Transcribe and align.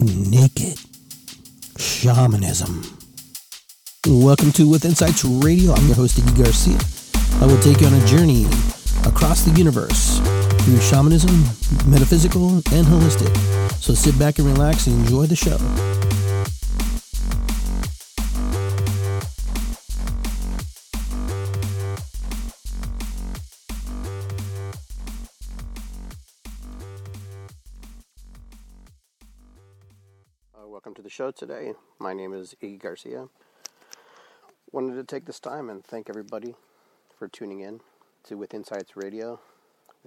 naked 0.00 0.78
shamanism. 1.76 2.82
Welcome 4.06 4.52
to 4.52 4.68
With 4.68 4.84
Insights 4.84 5.24
Radio. 5.24 5.72
I'm 5.72 5.86
your 5.86 5.96
host, 5.96 6.18
Iggy 6.18 6.38
Garcia. 6.38 6.78
I 7.42 7.46
will 7.46 7.60
take 7.60 7.80
you 7.80 7.88
on 7.88 7.94
a 7.94 8.06
journey 8.06 8.44
across 9.04 9.42
the 9.42 9.52
universe 9.56 10.20
through 10.62 10.78
shamanism, 10.78 11.42
metaphysical, 11.90 12.48
and 12.72 12.86
holistic. 12.86 13.36
So 13.80 13.94
sit 13.94 14.18
back 14.18 14.38
and 14.38 14.46
relax 14.46 14.86
and 14.86 14.98
enjoy 15.00 15.26
the 15.26 15.36
show. 15.36 15.58
Show 31.28 31.32
today. 31.32 31.74
My 31.98 32.14
name 32.14 32.32
is 32.32 32.54
Iggy 32.62 32.80
Garcia. 32.80 33.28
Wanted 34.72 34.94
to 34.94 35.04
take 35.04 35.26
this 35.26 35.38
time 35.38 35.68
and 35.68 35.84
thank 35.84 36.08
everybody 36.08 36.54
for 37.18 37.28
tuning 37.28 37.60
in 37.60 37.80
to 38.24 38.38
With 38.38 38.54
Insights 38.54 38.96
Radio, 38.96 39.38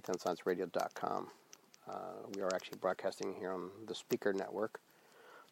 withinsightsradio.com. 0.02 1.28
Uh, 1.88 1.92
we 2.34 2.42
are 2.42 2.52
actually 2.52 2.78
broadcasting 2.78 3.36
here 3.38 3.52
on 3.52 3.70
the 3.86 3.94
Spreaker 3.94 4.34
Network, 4.34 4.80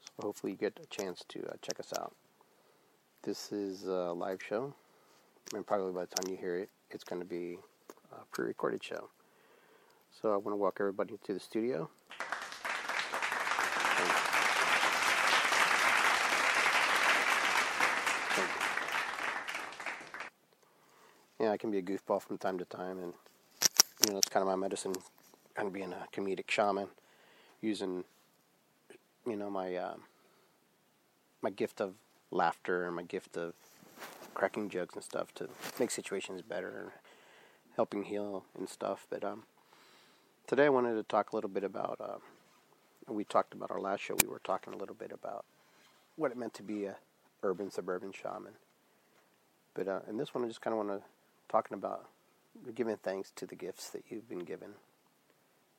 so 0.02 0.26
hopefully 0.26 0.54
you 0.54 0.58
get 0.58 0.80
a 0.82 0.86
chance 0.86 1.24
to 1.28 1.38
uh, 1.46 1.52
check 1.62 1.78
us 1.78 1.92
out. 1.96 2.16
This 3.22 3.52
is 3.52 3.84
a 3.84 4.12
live 4.12 4.40
show, 4.42 4.74
and 5.54 5.64
probably 5.64 5.92
by 5.92 6.00
the 6.00 6.14
time 6.16 6.32
you 6.32 6.36
hear 6.36 6.56
it, 6.56 6.70
it's 6.90 7.04
going 7.04 7.22
to 7.22 7.28
be 7.28 7.58
a 8.10 8.24
pre-recorded 8.32 8.82
show. 8.82 9.08
So 10.20 10.32
I 10.32 10.36
want 10.36 10.50
to 10.52 10.56
welcome 10.56 10.82
everybody 10.82 11.16
to 11.26 11.32
the 11.32 11.38
studio. 11.38 11.88
Can 21.60 21.70
be 21.70 21.78
a 21.78 21.82
goofball 21.82 22.22
from 22.22 22.38
time 22.38 22.58
to 22.58 22.64
time, 22.64 22.98
and 22.98 23.12
you 24.06 24.12
know, 24.12 24.18
it's 24.18 24.28
kind 24.30 24.42
of 24.42 24.48
my 24.48 24.56
medicine, 24.56 24.94
kind 25.54 25.68
of 25.68 25.74
being 25.74 25.92
a 25.92 26.06
comedic 26.12 26.50
shaman, 26.50 26.88
using, 27.60 28.02
you 29.26 29.36
know, 29.36 29.50
my 29.50 29.74
uh, 29.76 29.94
my 31.42 31.50
gift 31.50 31.80
of 31.80 31.92
laughter 32.30 32.86
and 32.86 32.96
my 32.96 33.02
gift 33.02 33.36
of 33.36 33.52
cracking 34.32 34.70
jokes 34.70 34.94
and 34.94 35.04
stuff 35.04 35.34
to 35.34 35.48
make 35.78 35.90
situations 35.90 36.40
better 36.40 36.78
and 36.80 36.90
helping 37.76 38.04
heal 38.04 38.44
and 38.58 38.68
stuff. 38.68 39.06
But 39.10 39.22
um, 39.22 39.42
today 40.46 40.66
I 40.66 40.70
wanted 40.70 40.94
to 40.94 41.02
talk 41.02 41.32
a 41.32 41.36
little 41.36 41.50
bit 41.50 41.64
about. 41.64 42.00
Uh, 42.00 42.18
we 43.12 43.24
talked 43.24 43.52
about 43.52 43.70
our 43.70 43.80
last 43.80 44.00
show. 44.00 44.16
We 44.22 44.28
were 44.28 44.40
talking 44.44 44.72
a 44.72 44.76
little 44.76 44.94
bit 44.94 45.12
about 45.12 45.44
what 46.16 46.30
it 46.30 46.38
meant 46.38 46.54
to 46.54 46.62
be 46.62 46.86
a 46.86 46.96
urban 47.42 47.70
suburban 47.70 48.12
shaman. 48.12 48.52
But 49.74 49.88
uh, 49.88 50.00
in 50.08 50.16
this 50.16 50.34
one, 50.34 50.44
I 50.44 50.48
just 50.48 50.62
kind 50.62 50.72
of 50.72 50.86
want 50.86 51.00
to 51.00 51.06
talking 51.50 51.74
about 51.74 52.06
giving 52.74 52.96
thanks 52.96 53.32
to 53.36 53.46
the 53.46 53.56
gifts 53.56 53.90
that 53.90 54.04
you've 54.08 54.28
been 54.28 54.44
given, 54.44 54.70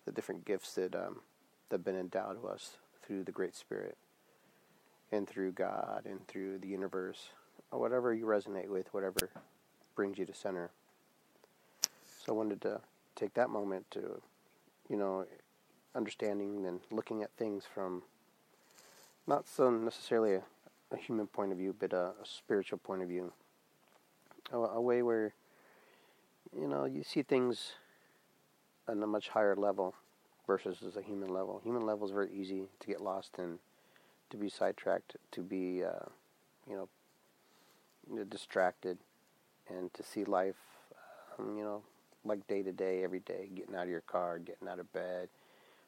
the 0.05 0.11
different 0.11 0.45
gifts 0.45 0.75
that 0.75 0.93
um, 0.95 1.21
that 1.69 1.77
have 1.77 1.85
been 1.85 1.95
endowed 1.95 2.41
to 2.41 2.47
us 2.47 2.71
through 3.01 3.23
the 3.23 3.31
Great 3.31 3.55
Spirit, 3.55 3.97
and 5.11 5.27
through 5.27 5.53
God, 5.53 6.03
and 6.05 6.27
through 6.27 6.57
the 6.59 6.67
universe, 6.67 7.29
or 7.71 7.79
whatever 7.79 8.13
you 8.13 8.25
resonate 8.25 8.67
with, 8.67 8.93
whatever 8.93 9.29
brings 9.95 10.17
you 10.17 10.25
to 10.25 10.33
center. 10.33 10.71
So 12.23 12.33
I 12.33 12.35
wanted 12.35 12.61
to 12.61 12.81
take 13.15 13.33
that 13.35 13.49
moment 13.49 13.89
to, 13.91 14.21
you 14.89 14.97
know, 14.97 15.25
understanding 15.95 16.65
and 16.65 16.81
looking 16.91 17.23
at 17.23 17.31
things 17.37 17.63
from 17.73 18.03
not 19.27 19.47
so 19.47 19.69
necessarily 19.69 20.35
a, 20.35 20.41
a 20.91 20.97
human 20.97 21.27
point 21.27 21.51
of 21.51 21.57
view, 21.57 21.75
but 21.77 21.93
a, 21.93 22.11
a 22.21 22.25
spiritual 22.25 22.77
point 22.77 23.01
of 23.01 23.07
view. 23.07 23.31
A, 24.51 24.57
a 24.57 24.81
way 24.81 25.01
where 25.01 25.33
you 26.57 26.67
know, 26.67 26.85
you 26.85 27.03
see 27.03 27.21
things 27.21 27.73
on 28.87 29.01
a 29.01 29.07
much 29.07 29.29
higher 29.29 29.55
level 29.55 29.95
versus 30.45 30.77
as 30.85 30.97
a 30.97 31.01
human 31.01 31.29
level. 31.29 31.61
Human 31.63 31.85
level 31.85 32.05
is 32.05 32.11
very 32.11 32.29
easy 32.33 32.63
to 32.79 32.87
get 32.87 33.01
lost 33.01 33.35
in, 33.37 33.59
to 34.29 34.37
be 34.37 34.49
sidetracked, 34.49 35.15
to 35.31 35.41
be, 35.41 35.83
uh, 35.83 36.05
you 36.69 36.75
know, 36.75 38.23
distracted, 38.25 38.97
and 39.69 39.93
to 39.93 40.03
see 40.03 40.25
life, 40.25 40.55
um, 41.39 41.57
you 41.57 41.63
know, 41.63 41.81
like 42.25 42.45
day 42.47 42.61
to 42.61 42.71
day, 42.71 43.03
every 43.03 43.19
day, 43.19 43.49
getting 43.55 43.75
out 43.75 43.83
of 43.83 43.89
your 43.89 44.01
car, 44.01 44.39
getting 44.39 44.67
out 44.67 44.79
of 44.79 44.91
bed, 44.91 45.29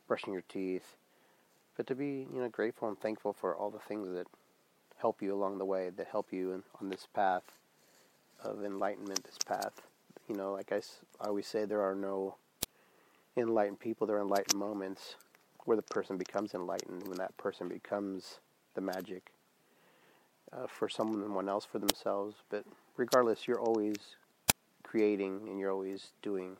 brushing 0.07 0.33
your 0.33 0.43
teeth, 0.47 0.95
but 1.75 1.87
to 1.87 1.95
be, 1.95 2.27
you 2.33 2.39
know, 2.39 2.49
grateful 2.49 2.87
and 2.87 2.99
thankful 2.99 3.33
for 3.33 3.55
all 3.55 3.69
the 3.69 3.79
things 3.79 4.07
that 4.13 4.27
help 4.97 5.21
you 5.21 5.33
along 5.33 5.57
the 5.57 5.65
way, 5.65 5.89
that 5.89 6.07
help 6.07 6.31
you 6.31 6.53
in, 6.53 6.63
on 6.81 6.89
this 6.89 7.07
path 7.13 7.43
of 8.43 8.63
enlightenment, 8.63 9.23
this 9.23 9.37
path 9.45 9.81
you 10.27 10.35
know, 10.35 10.53
like 10.53 10.71
I, 10.71 10.81
I 11.21 11.27
always 11.27 11.47
say, 11.47 11.65
there 11.65 11.81
are 11.81 11.95
no 11.95 12.35
enlightened 13.35 13.79
people, 13.79 14.07
there 14.07 14.17
are 14.17 14.21
enlightened 14.21 14.59
moments 14.59 15.15
where 15.65 15.77
the 15.77 15.83
person 15.83 16.17
becomes 16.17 16.53
enlightened, 16.53 17.07
when 17.07 17.17
that 17.17 17.35
person 17.37 17.67
becomes 17.67 18.39
the 18.75 18.81
magic 18.81 19.31
uh, 20.51 20.67
for 20.67 20.89
someone 20.89 21.49
else, 21.49 21.65
for 21.65 21.79
themselves. 21.79 22.35
But 22.49 22.65
regardless, 22.97 23.47
you're 23.47 23.61
always 23.61 23.97
creating 24.83 25.47
and 25.47 25.59
you're 25.59 25.71
always 25.71 26.11
doing. 26.21 26.57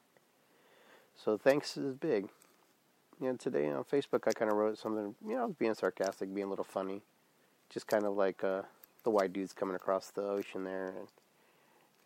So 1.16 1.38
thanks 1.38 1.78
is 1.78 1.94
big. 1.94 2.30
You 3.22 3.28
know, 3.28 3.36
today 3.36 3.70
on 3.70 3.84
Facebook, 3.84 4.28
I 4.28 4.32
kind 4.32 4.52
of 4.52 4.58
wrote 4.58 4.78
something, 4.78 5.16
you 5.26 5.36
know, 5.36 5.56
being 5.60 5.76
sarcastic, 5.76 6.34
being 6.34 6.48
a 6.48 6.50
little 6.50 6.66
funny. 6.66 7.02
Just 7.70 7.88
kind 7.88 8.06
of 8.06 8.16
like 8.16 8.44
uh, 8.44 8.64
the 9.04 9.12
white 9.12 9.34
dudes 9.34 9.54
coming 9.54 9.76
across 9.76 10.10
the 10.10 10.24
ocean 10.24 10.64
there. 10.64 10.94
And, 10.98 11.08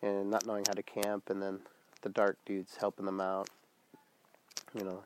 and 0.02 0.30
not 0.30 0.46
knowing 0.46 0.64
how 0.66 0.74
to 0.74 0.82
camp, 0.82 1.30
and 1.30 1.42
then 1.42 1.60
the 2.02 2.08
dark 2.08 2.38
dudes 2.46 2.76
helping 2.78 3.06
them 3.06 3.20
out, 3.20 3.48
you 4.74 4.84
know, 4.84 5.02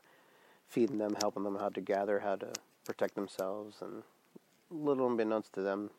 feeding 0.67 0.97
them, 0.97 1.15
helping 1.19 1.43
them 1.43 1.57
how 1.57 1.69
to 1.69 1.81
gather, 1.81 2.19
how 2.19 2.35
to 2.35 2.51
protect 2.85 3.15
themselves, 3.15 3.77
and 3.81 4.03
little 4.69 5.07
unbeknownst 5.07 5.53
to 5.53 5.61
them, 5.61 5.89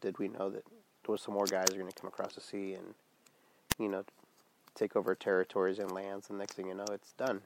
did 0.00 0.18
we 0.18 0.28
know 0.28 0.50
that 0.50 0.64
there 0.64 1.12
was 1.12 1.20
some 1.20 1.34
more 1.34 1.46
guys 1.46 1.70
are 1.70 1.78
going 1.78 1.90
to 1.90 2.00
come 2.00 2.08
across 2.08 2.34
the 2.34 2.40
sea 2.40 2.74
and, 2.74 2.94
you 3.78 3.88
know, 3.88 4.04
take 4.74 4.96
over 4.96 5.14
territories 5.14 5.78
and 5.78 5.90
lands, 5.92 6.28
and 6.28 6.38
next 6.38 6.54
thing 6.54 6.68
you 6.68 6.74
know, 6.74 6.86
it's 6.92 7.12
done. 7.12 7.40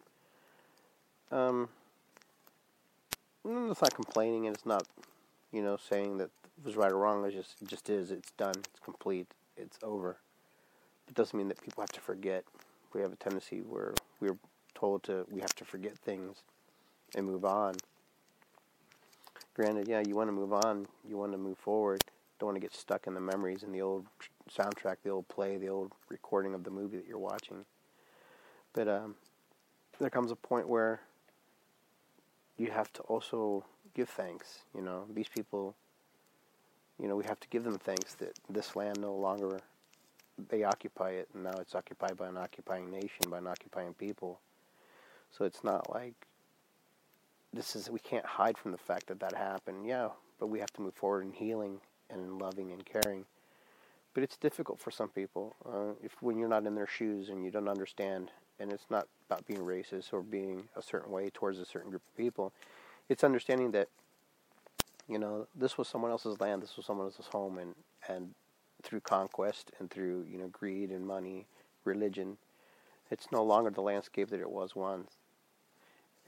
Um, 1.31 1.69
it's 3.44 3.82
not 3.82 3.94
complaining, 3.94 4.47
and 4.47 4.54
it's 4.54 4.66
not, 4.66 4.87
you 5.53 5.62
know, 5.62 5.76
saying 5.76 6.19
that 6.19 6.31
it 6.59 6.64
was 6.64 6.76
right 6.76 6.93
or 6.93 6.98
wrong. 6.98 7.25
It 7.25 7.32
just, 7.32 7.60
it 7.60 7.69
just 7.69 7.91
is. 7.91 8.10
It's 8.10 8.31
done. 8.32 8.54
It's 8.56 8.81
complete. 8.82 9.26
It's 9.56 9.78
over 9.82 10.19
it 11.09 11.15
doesn't 11.15 11.37
mean 11.37 11.48
that 11.48 11.60
people 11.62 11.82
have 11.82 11.92
to 11.92 12.00
forget. 12.00 12.44
We 12.92 13.00
have 13.00 13.12
a 13.12 13.16
tendency 13.16 13.59
where 13.59 13.94
we're 14.20 14.37
told 14.75 15.03
to 15.04 15.26
we 15.31 15.41
have 15.41 15.54
to 15.56 15.65
forget 15.65 15.97
things 15.98 16.42
and 17.15 17.26
move 17.26 17.44
on. 17.44 17.75
Granted, 19.54 19.88
yeah, 19.88 20.03
you 20.06 20.16
want 20.16 20.28
to 20.28 20.32
move 20.32 20.53
on, 20.53 20.87
you 21.09 21.16
want 21.16 21.32
to 21.32 21.38
move 21.38 21.59
forward. 21.59 22.03
Don't 22.38 22.48
want 22.48 22.56
to 22.56 22.60
get 22.60 22.75
stuck 22.75 23.06
in 23.06 23.14
the 23.14 23.20
memories 23.20 23.62
and 23.62 23.72
the 23.72 23.82
old 23.82 24.06
soundtrack, 24.50 24.97
the 25.04 25.10
old 25.10 25.28
play, 25.28 25.56
the 25.56 25.69
old 25.69 25.93
recording 26.09 26.54
of 26.54 26.64
the 26.64 26.70
movie 26.70 26.97
that 26.97 27.06
you're 27.06 27.19
watching. 27.19 27.64
But 28.72 28.88
um, 28.88 29.14
there 30.00 30.10
comes 30.10 30.32
a 30.32 30.37
point 30.37 30.69
where 30.69 31.00
you 32.59 32.70
have 32.70 32.93
to 32.94 33.03
also 33.03 33.64
give 33.94 34.09
thanks. 34.09 34.60
You 34.75 34.82
know, 34.82 35.04
these 35.12 35.28
people, 35.28 35.76
you 37.00 37.06
know, 37.06 37.14
we 37.14 37.25
have 37.25 37.38
to 37.41 37.48
give 37.48 37.62
them 37.62 37.78
thanks 37.78 38.14
that 38.14 38.37
this 38.50 38.75
land 38.75 39.00
no 39.00 39.14
longer 39.14 39.60
they 40.50 40.64
occupy 40.64 41.10
it, 41.10 41.28
and 41.34 41.44
now 41.44 41.54
it's 41.60 41.74
occupied 41.74 42.16
by 42.16 42.28
an 42.28 42.36
occupying 42.36 42.90
nation, 42.90 43.30
by 43.30 43.38
an 43.38 43.46
occupying 43.46 43.94
people. 43.94 44.40
So 45.30 45.44
it's 45.44 45.64
not 45.64 45.92
like 45.92 46.14
this 47.52 47.76
is 47.76 47.90
we 47.90 48.00
can't 48.00 48.26
hide 48.26 48.58
from 48.58 48.72
the 48.72 48.78
fact 48.78 49.06
that 49.08 49.20
that 49.20 49.34
happened. 49.34 49.86
Yeah, 49.86 50.08
but 50.38 50.48
we 50.48 50.58
have 50.58 50.72
to 50.75 50.82
move 50.82 50.94
forward 50.94 51.25
in 51.25 51.32
healing 51.32 51.81
and 52.10 52.20
in 52.20 52.38
loving 52.38 52.72
and 52.72 52.84
caring. 52.84 53.25
But 54.12 54.22
it's 54.22 54.36
difficult 54.36 54.78
for 54.78 54.90
some 54.90 55.08
people 55.08 55.56
uh, 55.66 55.94
if 56.02 56.20
when 56.20 56.38
you're 56.38 56.48
not 56.48 56.66
in 56.66 56.75
their 56.75 56.87
shoes 56.87 57.28
and 57.28 57.44
you 57.44 57.50
don't 57.50 57.69
understand. 57.69 58.30
And 58.60 58.72
it's 58.72 58.87
not 58.88 59.08
about 59.28 59.44
being 59.46 59.60
racist 59.60 60.12
or 60.12 60.22
being 60.22 60.69
a 60.76 60.82
certain 60.82 61.10
way 61.10 61.28
towards 61.30 61.58
a 61.58 61.64
certain 61.64 61.90
group 61.90 62.02
of 62.08 62.16
people. 62.16 62.52
It's 63.08 63.25
understanding 63.25 63.72
that 63.72 63.88
you 65.08 65.19
know 65.19 65.48
this 65.56 65.76
was 65.76 65.88
someone 65.88 66.12
else's 66.12 66.40
land, 66.40 66.62
this 66.62 66.76
was 66.76 66.87
someone 66.87 67.06
else's 67.06 67.26
home, 67.26 67.58
and 67.58 67.75
and 68.08 68.34
through 68.84 69.00
conquest 69.00 69.72
and 69.78 69.90
through 69.90 70.26
you 70.31 70.38
know 70.38 70.48
greed 70.48 70.90
and 70.90 71.06
money, 71.06 71.46
religion. 71.84 72.36
It's 73.10 73.26
no 73.32 73.42
longer 73.42 73.70
the 73.70 73.81
landscape 73.81 74.31
that 74.31 74.40
it 74.40 74.50
was 74.50 74.75
once, 74.76 75.12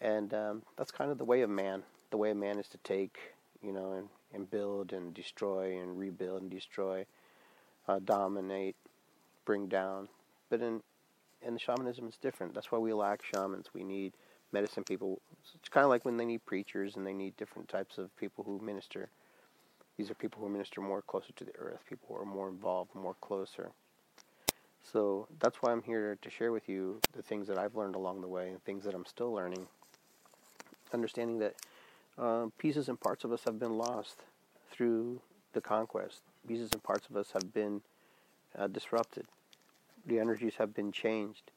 and 0.01 0.33
um, 0.35 0.63
that's 0.77 0.91
kind 0.91 1.11
of 1.11 1.19
the 1.19 1.25
way 1.25 1.43
of 1.43 1.51
man. 1.51 1.83
The 2.11 2.17
way 2.17 2.31
of 2.31 2.37
man 2.37 2.59
is 2.59 2.69
to 2.69 2.79
take, 2.79 3.17
you 3.63 3.73
know, 3.73 3.93
and, 3.93 4.09
and 4.33 4.51
build 4.51 4.93
and 4.93 5.13
destroy 5.13 5.79
and 5.81 5.99
rebuild 5.99 6.43
and 6.43 6.51
destroy, 6.51 7.07
uh, 7.89 7.99
dominate, 8.05 8.77
bring 9.45 9.67
down. 9.67 10.09
But 10.51 10.61
in 10.61 10.83
in 11.43 11.59
shamanism, 11.59 12.07
it's 12.07 12.17
different. 12.17 12.55
That's 12.55 12.73
why 12.73 12.79
we 12.79 12.93
lack 12.93 13.23
shamans. 13.25 13.69
We 13.75 13.85
need 13.85 14.13
medicine 14.53 14.85
people. 14.85 15.21
It's 15.55 15.69
kind 15.69 15.85
of 15.85 15.91
like 15.91 16.05
when 16.05 16.17
they 16.17 16.25
need 16.25 16.45
preachers 16.47 16.97
and 16.97 17.07
they 17.07 17.13
need 17.13 17.37
different 17.37 17.69
types 17.69 17.99
of 17.99 18.15
people 18.17 18.45
who 18.45 18.59
minister. 18.65 19.09
These 19.97 20.11
are 20.11 20.15
people 20.15 20.43
who 20.43 20.49
minister 20.49 20.81
more 20.81 21.03
closer 21.03 21.33
to 21.33 21.45
the 21.45 21.57
earth, 21.59 21.81
people 21.89 22.09
who 22.09 22.17
are 22.17 22.27
more 22.27 22.49
involved, 22.49 22.95
more 22.95 23.17
closer. 23.21 23.71
So 24.93 25.27
that's 25.41 25.57
why 25.63 25.73
I'm 25.73 25.83
here 25.83 26.19
to 26.21 26.31
share 26.31 26.53
with 26.53 26.69
you 26.69 27.01
the 27.17 27.23
things 27.23 27.49
that 27.49 27.59
I've 27.59 27.75
learned 27.75 27.97
along 27.97 28.21
the 28.21 28.29
way 28.29 28.51
and 28.51 28.63
things 28.63 28.85
that 28.85 28.95
I'm 28.95 29.07
still 29.07 29.33
learning. 29.33 29.67
Understanding 30.93 31.39
that 31.39 31.55
uh, 32.19 32.47
pieces 32.59 32.89
and 32.89 33.01
parts 33.01 33.25
of 33.25 33.33
us 33.33 33.43
have 33.45 33.59
been 33.59 33.77
lost 33.77 34.23
through 34.71 35.21
the 35.55 35.61
conquest. 35.61 36.21
Pieces 36.47 36.71
and 36.73 36.83
parts 36.83 37.09
of 37.09 37.17
us 37.17 37.31
have 37.33 37.53
been 37.53 37.81
uh, 38.57 38.69
disrupted. 38.69 39.27
The 40.07 40.21
energies 40.21 40.55
have 40.59 40.75
been 40.75 40.93
changed. 40.93 41.51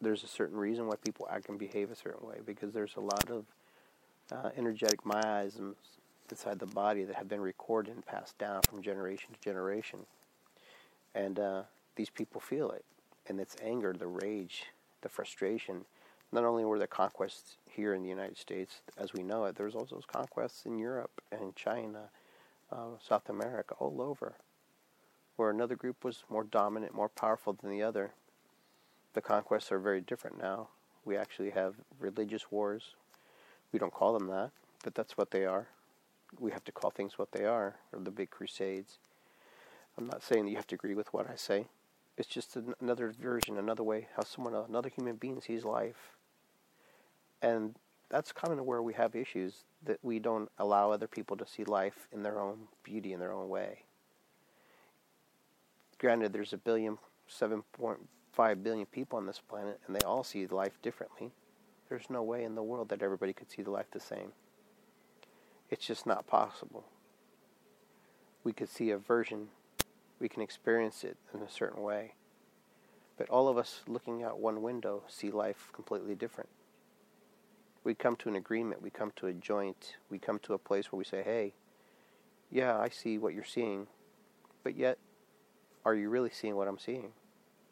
There's 0.00 0.24
a 0.24 0.28
certain 0.28 0.58
reason 0.58 0.88
why 0.88 0.96
people 0.96 1.28
act 1.30 1.48
and 1.48 1.58
behave 1.58 1.90
a 1.90 1.96
certain 1.96 2.28
way 2.28 2.38
because 2.44 2.72
there's 2.72 2.96
a 2.96 3.00
lot 3.00 3.30
of 3.30 3.44
uh, 4.30 4.50
energetic 4.56 5.06
miasms 5.06 5.76
inside 6.32 6.58
the 6.58 6.66
body 6.66 7.04
that 7.04 7.14
have 7.16 7.28
been 7.28 7.42
recorded 7.42 7.94
and 7.94 8.04
passed 8.06 8.36
down 8.38 8.62
from 8.68 8.82
generation 8.82 9.34
to 9.34 9.40
generation. 9.40 10.00
And 11.14 11.38
uh, 11.38 11.62
these 11.94 12.08
people 12.08 12.40
feel 12.40 12.70
it. 12.70 12.84
And 13.28 13.38
it's 13.38 13.54
anger, 13.62 13.92
the 13.92 14.06
rage, 14.06 14.64
the 15.02 15.10
frustration. 15.10 15.84
Not 16.32 16.44
only 16.44 16.64
were 16.64 16.78
there 16.78 16.86
conquests 16.86 17.56
here 17.70 17.92
in 17.92 18.02
the 18.02 18.08
United 18.08 18.38
States 18.38 18.80
as 18.96 19.12
we 19.12 19.22
know 19.22 19.44
it, 19.44 19.56
there 19.56 19.66
was 19.66 19.74
also 19.74 20.00
conquests 20.06 20.64
in 20.64 20.78
Europe 20.78 21.20
and 21.30 21.54
China, 21.54 22.08
uh, 22.72 22.96
South 23.06 23.28
America, 23.28 23.74
all 23.78 24.00
over, 24.00 24.32
where 25.36 25.50
another 25.50 25.76
group 25.76 26.02
was 26.02 26.24
more 26.30 26.44
dominant, 26.44 26.94
more 26.94 27.10
powerful 27.10 27.52
than 27.52 27.70
the 27.70 27.82
other. 27.82 28.12
The 29.12 29.20
conquests 29.20 29.70
are 29.70 29.78
very 29.78 30.00
different 30.00 30.40
now. 30.40 30.68
We 31.04 31.14
actually 31.18 31.50
have 31.50 31.74
religious 32.00 32.50
wars. 32.50 32.94
We 33.70 33.78
don't 33.78 33.92
call 33.92 34.18
them 34.18 34.28
that, 34.28 34.50
but 34.82 34.94
that's 34.94 35.18
what 35.18 35.30
they 35.30 35.44
are. 35.44 35.68
We 36.38 36.50
have 36.50 36.64
to 36.64 36.72
call 36.72 36.90
things 36.90 37.18
what 37.18 37.32
they 37.32 37.44
are, 37.44 37.76
or 37.92 38.00
the 38.00 38.10
big 38.10 38.30
crusades. 38.30 38.98
I'm 39.98 40.06
not 40.06 40.22
saying 40.22 40.44
that 40.44 40.50
you 40.50 40.56
have 40.56 40.66
to 40.68 40.74
agree 40.74 40.94
with 40.94 41.12
what 41.12 41.28
I 41.30 41.36
say. 41.36 41.66
It's 42.16 42.28
just 42.28 42.56
another 42.80 43.12
version, 43.20 43.58
another 43.58 43.82
way 43.82 44.08
how 44.16 44.24
someone, 44.24 44.54
another 44.54 44.88
human 44.88 45.16
being 45.16 45.40
sees 45.40 45.64
life. 45.64 46.16
And 47.40 47.74
that's 48.08 48.32
kind 48.32 48.58
of 48.58 48.64
where 48.64 48.82
we 48.82 48.92
have 48.94 49.16
issues 49.16 49.64
that 49.84 49.98
we 50.02 50.18
don't 50.18 50.50
allow 50.58 50.90
other 50.90 51.06
people 51.06 51.36
to 51.38 51.46
see 51.46 51.64
life 51.64 52.06
in 52.12 52.22
their 52.22 52.38
own 52.38 52.68
beauty, 52.84 53.12
in 53.12 53.20
their 53.20 53.32
own 53.32 53.48
way. 53.48 53.84
Granted, 55.98 56.32
there's 56.32 56.52
a 56.52 56.58
billion, 56.58 56.98
7.5 57.30 58.62
billion 58.62 58.86
people 58.86 59.18
on 59.18 59.26
this 59.26 59.40
planet, 59.40 59.80
and 59.86 59.96
they 59.96 60.04
all 60.04 60.24
see 60.24 60.46
life 60.46 60.80
differently. 60.82 61.30
There's 61.88 62.10
no 62.10 62.22
way 62.22 62.44
in 62.44 62.54
the 62.54 62.62
world 62.62 62.88
that 62.90 63.02
everybody 63.02 63.32
could 63.32 63.50
see 63.50 63.62
the 63.62 63.70
life 63.70 63.90
the 63.90 64.00
same. 64.00 64.32
It's 65.72 65.86
just 65.86 66.06
not 66.06 66.26
possible. 66.26 66.84
We 68.44 68.52
could 68.52 68.68
see 68.68 68.90
a 68.90 68.98
version 68.98 69.48
we 70.20 70.28
can 70.28 70.42
experience 70.42 71.02
it 71.02 71.16
in 71.32 71.40
a 71.40 71.48
certain 71.48 71.82
way. 71.82 72.12
But 73.16 73.30
all 73.30 73.48
of 73.48 73.56
us 73.56 73.80
looking 73.88 74.22
out 74.22 74.38
one 74.38 74.60
window 74.60 75.02
see 75.08 75.30
life 75.30 75.70
completely 75.72 76.14
different. 76.14 76.50
We 77.84 77.94
come 77.94 78.16
to 78.16 78.28
an 78.28 78.36
agreement, 78.36 78.82
we 78.82 78.90
come 78.90 79.12
to 79.16 79.28
a 79.28 79.32
joint, 79.32 79.96
we 80.10 80.18
come 80.18 80.38
to 80.40 80.52
a 80.52 80.58
place 80.58 80.92
where 80.92 80.98
we 80.98 81.06
say, 81.06 81.22
hey, 81.22 81.54
yeah, 82.50 82.78
I 82.78 82.90
see 82.90 83.16
what 83.16 83.32
you're 83.32 83.42
seeing, 83.42 83.86
but 84.62 84.76
yet, 84.76 84.98
are 85.86 85.94
you 85.94 86.10
really 86.10 86.30
seeing 86.30 86.54
what 86.54 86.68
I'm 86.68 86.78
seeing? 86.78 87.12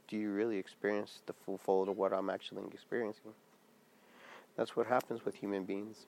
Do 0.09 0.17
you 0.17 0.31
really 0.31 0.57
experience 0.57 1.21
the 1.27 1.35
full 1.35 1.59
fold 1.59 1.91
of 1.91 1.99
what 1.99 2.15
I'm 2.15 2.31
actually 2.31 2.63
experiencing? 2.73 3.33
That's 4.57 4.75
what 4.75 4.87
happens 4.87 5.23
with 5.23 5.35
human 5.35 5.65
beings 5.65 6.07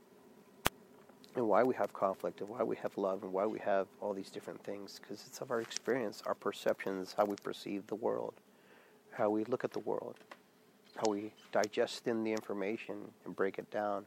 and 1.34 1.48
why 1.48 1.62
we 1.62 1.74
have 1.74 1.92
conflict 1.92 2.40
and 2.40 2.48
why 2.48 2.62
we 2.62 2.76
have 2.76 2.96
love 2.96 3.22
and 3.22 3.32
why 3.32 3.46
we 3.46 3.58
have 3.58 3.86
all 4.00 4.12
these 4.12 4.30
different 4.30 4.62
things 4.64 5.00
because 5.00 5.24
it's 5.26 5.40
of 5.40 5.50
our 5.50 5.60
experience 5.60 6.22
our 6.26 6.34
perceptions 6.34 7.14
how 7.16 7.24
we 7.24 7.36
perceive 7.42 7.86
the 7.86 7.94
world 7.94 8.34
how 9.12 9.30
we 9.30 9.44
look 9.44 9.64
at 9.64 9.72
the 9.72 9.78
world 9.80 10.16
how 10.96 11.10
we 11.10 11.32
digest 11.52 12.06
in 12.06 12.22
the 12.22 12.32
information 12.32 12.96
and 13.24 13.34
break 13.34 13.58
it 13.58 13.70
down 13.70 14.04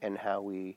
and 0.00 0.16
how 0.16 0.40
we 0.40 0.76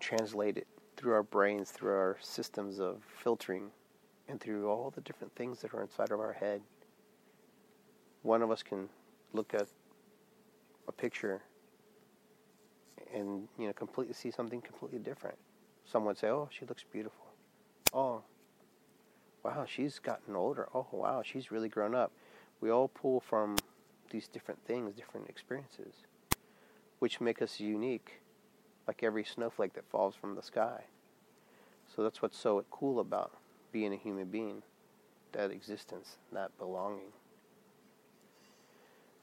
translate 0.00 0.56
it 0.56 0.66
through 0.96 1.12
our 1.12 1.22
brains 1.22 1.70
through 1.70 1.92
our 1.92 2.16
systems 2.20 2.78
of 2.78 3.02
filtering 3.22 3.70
and 4.28 4.40
through 4.40 4.68
all 4.68 4.90
the 4.90 5.00
different 5.02 5.34
things 5.34 5.60
that 5.60 5.74
are 5.74 5.82
inside 5.82 6.10
of 6.10 6.20
our 6.20 6.32
head. 6.32 6.62
One 8.22 8.42
of 8.42 8.50
us 8.50 8.62
can 8.62 8.88
look 9.32 9.52
at 9.54 9.66
a 10.88 10.92
picture 10.92 11.42
and 13.14 13.48
you 13.58 13.66
know 13.66 13.72
completely 13.72 14.14
see 14.14 14.30
something 14.30 14.60
completely 14.60 14.98
different. 14.98 15.38
Some 15.84 16.04
would 16.06 16.18
say, 16.18 16.28
"Oh, 16.28 16.48
she 16.50 16.66
looks 16.66 16.84
beautiful." 16.90 17.26
Oh, 17.92 18.22
wow, 19.44 19.64
she's 19.66 19.98
gotten 19.98 20.34
older. 20.34 20.68
Oh, 20.74 20.86
wow, 20.90 21.22
she's 21.22 21.52
really 21.52 21.68
grown 21.68 21.94
up. 21.94 22.10
We 22.60 22.70
all 22.70 22.88
pull 22.88 23.20
from 23.20 23.56
these 24.10 24.26
different 24.26 24.64
things, 24.66 24.94
different 24.94 25.28
experiences, 25.28 25.94
which 26.98 27.20
make 27.20 27.40
us 27.40 27.60
unique, 27.60 28.20
like 28.88 29.02
every 29.02 29.24
snowflake 29.24 29.74
that 29.74 29.84
falls 29.90 30.14
from 30.14 30.34
the 30.34 30.42
sky. 30.42 30.84
So 31.94 32.02
that's 32.02 32.22
what's 32.22 32.38
so 32.38 32.64
cool 32.70 32.98
about 32.98 33.32
being 33.70 33.92
a 33.92 33.96
human 33.96 34.26
being, 34.26 34.62
that 35.32 35.50
existence, 35.50 36.16
that 36.32 36.56
belonging. 36.58 37.12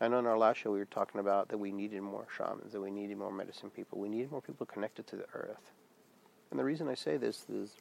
I 0.01 0.07
know 0.07 0.18
in 0.18 0.25
our 0.25 0.38
last 0.38 0.57
show 0.57 0.71
we 0.71 0.80
were 0.80 0.86
talking 0.86 1.19
about 1.19 1.50
that 1.50 1.59
we 1.59 1.71
needed 1.71 2.01
more 2.01 2.25
shamans, 2.36 2.74
that 2.74 2.81
we 2.81 2.89
needed 2.89 3.18
more 3.18 3.31
medicine 3.31 3.69
people, 3.69 4.00
we 4.00 4.09
needed 4.09 4.31
more 4.31 4.42
people 4.42 4.65
connected 4.65 5.06
to 5.07 5.15
the 5.15 5.27
earth. 5.36 5.71
And 6.50 6.59
the 6.59 6.63
reason 6.63 6.88
I 6.88 6.95
say 6.95 7.18
this 7.18 7.45
is, 7.48 7.75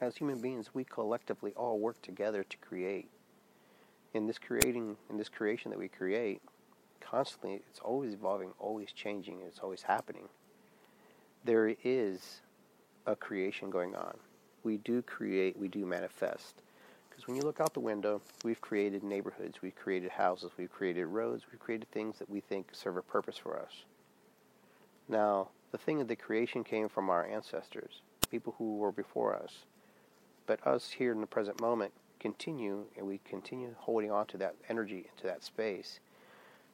as 0.00 0.16
human 0.16 0.40
beings, 0.40 0.70
we 0.72 0.84
collectively 0.84 1.52
all 1.56 1.80
work 1.80 2.00
together 2.02 2.44
to 2.44 2.56
create. 2.58 3.08
In 4.14 4.28
this 4.28 4.38
creating, 4.38 4.96
in 5.10 5.18
this 5.18 5.28
creation 5.28 5.72
that 5.72 5.78
we 5.78 5.88
create, 5.88 6.40
constantly, 7.00 7.62
it's 7.68 7.80
always 7.80 8.14
evolving, 8.14 8.52
always 8.60 8.92
changing, 8.92 9.40
it's 9.44 9.58
always 9.58 9.82
happening. 9.82 10.28
There 11.44 11.74
is 11.82 12.42
a 13.06 13.16
creation 13.16 13.70
going 13.70 13.96
on. 13.96 14.18
We 14.62 14.76
do 14.76 15.02
create, 15.02 15.58
we 15.58 15.66
do 15.66 15.84
manifest. 15.84 16.62
Because 17.22 17.34
when 17.34 17.40
you 17.40 17.46
look 17.46 17.60
out 17.60 17.72
the 17.72 17.78
window, 17.78 18.20
we've 18.42 18.60
created 18.60 19.04
neighborhoods, 19.04 19.62
we've 19.62 19.76
created 19.76 20.10
houses, 20.10 20.50
we've 20.58 20.72
created 20.72 21.06
roads, 21.06 21.44
we've 21.52 21.60
created 21.60 21.88
things 21.92 22.18
that 22.18 22.28
we 22.28 22.40
think 22.40 22.70
serve 22.72 22.96
a 22.96 23.02
purpose 23.02 23.38
for 23.38 23.56
us. 23.56 23.84
Now, 25.08 25.50
the 25.70 25.78
thing 25.78 26.00
of 26.00 26.08
the 26.08 26.16
creation 26.16 26.64
came 26.64 26.88
from 26.88 27.10
our 27.10 27.24
ancestors, 27.24 28.00
people 28.28 28.56
who 28.58 28.76
were 28.76 28.90
before 28.90 29.36
us. 29.36 29.66
But 30.46 30.66
us 30.66 30.90
here 30.90 31.12
in 31.12 31.20
the 31.20 31.28
present 31.28 31.60
moment 31.60 31.92
continue, 32.18 32.86
and 32.98 33.06
we 33.06 33.20
continue 33.24 33.76
holding 33.78 34.10
on 34.10 34.26
to 34.26 34.36
that 34.38 34.56
energy, 34.68 35.06
into 35.08 35.28
that 35.28 35.44
space. 35.44 36.00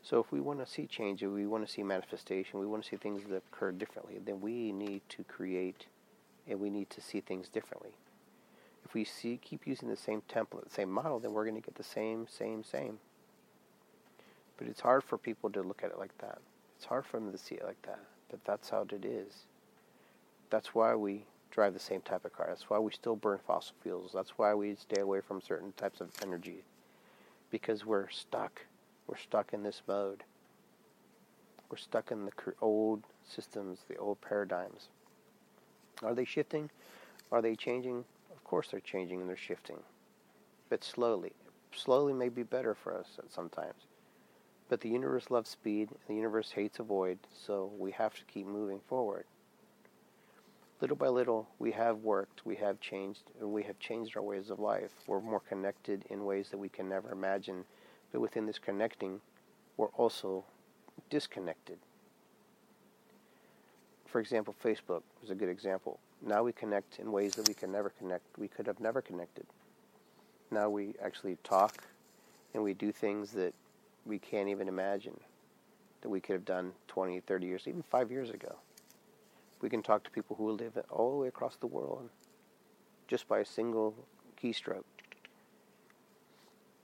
So 0.02 0.18
if 0.18 0.32
we 0.32 0.40
want 0.40 0.60
to 0.60 0.66
see 0.66 0.86
change, 0.86 1.22
if 1.22 1.30
we 1.30 1.46
want 1.46 1.66
to 1.66 1.70
see 1.70 1.82
manifestation, 1.82 2.58
we 2.58 2.66
want 2.66 2.84
to 2.84 2.88
see 2.88 2.96
things 2.96 3.20
that 3.28 3.42
occur 3.52 3.72
differently, 3.72 4.18
then 4.24 4.40
we 4.40 4.72
need 4.72 5.02
to 5.10 5.24
create 5.24 5.88
and 6.48 6.58
we 6.58 6.70
need 6.70 6.88
to 6.88 7.02
see 7.02 7.20
things 7.20 7.50
differently 7.50 7.90
if 8.84 8.94
we 8.94 9.04
see 9.04 9.38
keep 9.42 9.66
using 9.66 9.88
the 9.88 9.96
same 9.96 10.22
template, 10.32 10.64
the 10.64 10.70
same 10.70 10.90
model, 10.90 11.18
then 11.18 11.32
we're 11.32 11.44
going 11.44 11.60
to 11.60 11.64
get 11.64 11.74
the 11.74 11.82
same, 11.82 12.26
same, 12.28 12.64
same. 12.64 12.98
But 14.56 14.66
it's 14.66 14.80
hard 14.80 15.04
for 15.04 15.18
people 15.18 15.50
to 15.50 15.62
look 15.62 15.82
at 15.84 15.90
it 15.90 15.98
like 15.98 16.16
that. 16.18 16.38
It's 16.76 16.84
hard 16.84 17.06
for 17.06 17.18
them 17.18 17.32
to 17.32 17.38
see 17.38 17.54
it 17.54 17.64
like 17.64 17.80
that. 17.82 18.00
But 18.30 18.44
that's 18.44 18.70
how 18.70 18.86
it 18.90 19.04
is. 19.04 19.46
That's 20.50 20.74
why 20.74 20.94
we 20.94 21.24
drive 21.50 21.74
the 21.74 21.80
same 21.80 22.00
type 22.00 22.24
of 22.24 22.32
car. 22.32 22.46
That's 22.48 22.68
why 22.68 22.78
we 22.78 22.92
still 22.92 23.16
burn 23.16 23.38
fossil 23.46 23.74
fuels. 23.82 24.12
That's 24.14 24.36
why 24.36 24.54
we 24.54 24.74
stay 24.74 25.00
away 25.00 25.20
from 25.20 25.40
certain 25.40 25.72
types 25.72 26.00
of 26.00 26.10
energy. 26.22 26.64
Because 27.50 27.86
we're 27.86 28.08
stuck. 28.10 28.62
We're 29.06 29.16
stuck 29.16 29.52
in 29.52 29.62
this 29.62 29.82
mode. 29.86 30.24
We're 31.70 31.76
stuck 31.76 32.10
in 32.10 32.24
the 32.24 32.32
old 32.60 33.02
systems, 33.28 33.80
the 33.88 33.96
old 33.96 34.20
paradigms. 34.20 34.88
Are 36.02 36.14
they 36.14 36.24
shifting? 36.24 36.70
Are 37.30 37.42
they 37.42 37.56
changing? 37.56 38.04
Course 38.48 38.68
they're 38.70 38.80
changing 38.80 39.20
and 39.20 39.28
they're 39.28 39.36
shifting, 39.36 39.78
but 40.70 40.82
slowly. 40.82 41.32
Slowly 41.74 42.14
may 42.14 42.30
be 42.30 42.42
better 42.42 42.74
for 42.74 42.96
us 42.96 43.18
at 43.18 43.30
sometimes. 43.30 43.86
But 44.70 44.80
the 44.80 44.88
universe 44.88 45.30
loves 45.30 45.50
speed, 45.50 45.90
and 45.90 45.98
the 46.08 46.14
universe 46.14 46.50
hates 46.50 46.78
a 46.78 46.82
void, 46.82 47.18
so 47.46 47.70
we 47.78 47.90
have 47.92 48.14
to 48.14 48.24
keep 48.24 48.46
moving 48.46 48.80
forward. 48.88 49.24
Little 50.80 50.96
by 50.96 51.08
little, 51.08 51.48
we 51.58 51.72
have 51.72 51.98
worked, 51.98 52.46
we 52.46 52.56
have 52.56 52.80
changed, 52.80 53.24
and 53.38 53.52
we 53.52 53.64
have 53.64 53.78
changed 53.78 54.16
our 54.16 54.22
ways 54.22 54.48
of 54.48 54.60
life. 54.60 54.92
We're 55.06 55.20
more 55.20 55.40
connected 55.40 56.04
in 56.08 56.24
ways 56.24 56.48
that 56.50 56.58
we 56.58 56.68
can 56.68 56.88
never 56.88 57.10
imagine. 57.10 57.64
But 58.12 58.20
within 58.20 58.46
this 58.46 58.58
connecting, 58.58 59.20
we're 59.76 59.88
also 59.88 60.44
disconnected. 61.10 61.78
For 64.06 64.20
example, 64.20 64.54
Facebook 64.64 65.02
is 65.22 65.30
a 65.30 65.34
good 65.34 65.50
example. 65.50 65.98
Now 66.22 66.42
we 66.42 66.52
connect 66.52 66.98
in 66.98 67.12
ways 67.12 67.34
that 67.34 67.48
we 67.48 67.54
can 67.54 67.72
never 67.72 67.90
connect. 67.90 68.38
We 68.38 68.48
could 68.48 68.66
have 68.66 68.80
never 68.80 69.02
connected. 69.02 69.46
Now 70.50 70.70
we 70.70 70.94
actually 71.02 71.36
talk 71.44 71.84
and 72.54 72.62
we 72.62 72.74
do 72.74 72.92
things 72.92 73.32
that 73.32 73.54
we 74.06 74.18
can't 74.18 74.48
even 74.48 74.68
imagine. 74.68 75.18
that 76.02 76.08
we 76.08 76.20
could 76.20 76.34
have 76.34 76.44
done 76.44 76.72
20, 76.88 77.20
30 77.20 77.46
years, 77.46 77.64
even 77.66 77.82
five 77.82 78.10
years 78.10 78.30
ago. 78.30 78.56
We 79.60 79.68
can 79.68 79.82
talk 79.82 80.04
to 80.04 80.10
people 80.10 80.36
who 80.36 80.52
live 80.52 80.78
all 80.90 81.10
the 81.12 81.18
way 81.18 81.28
across 81.28 81.56
the 81.56 81.66
world 81.66 82.10
just 83.08 83.28
by 83.28 83.40
a 83.40 83.44
single 83.44 83.94
keystroke. 84.42 84.84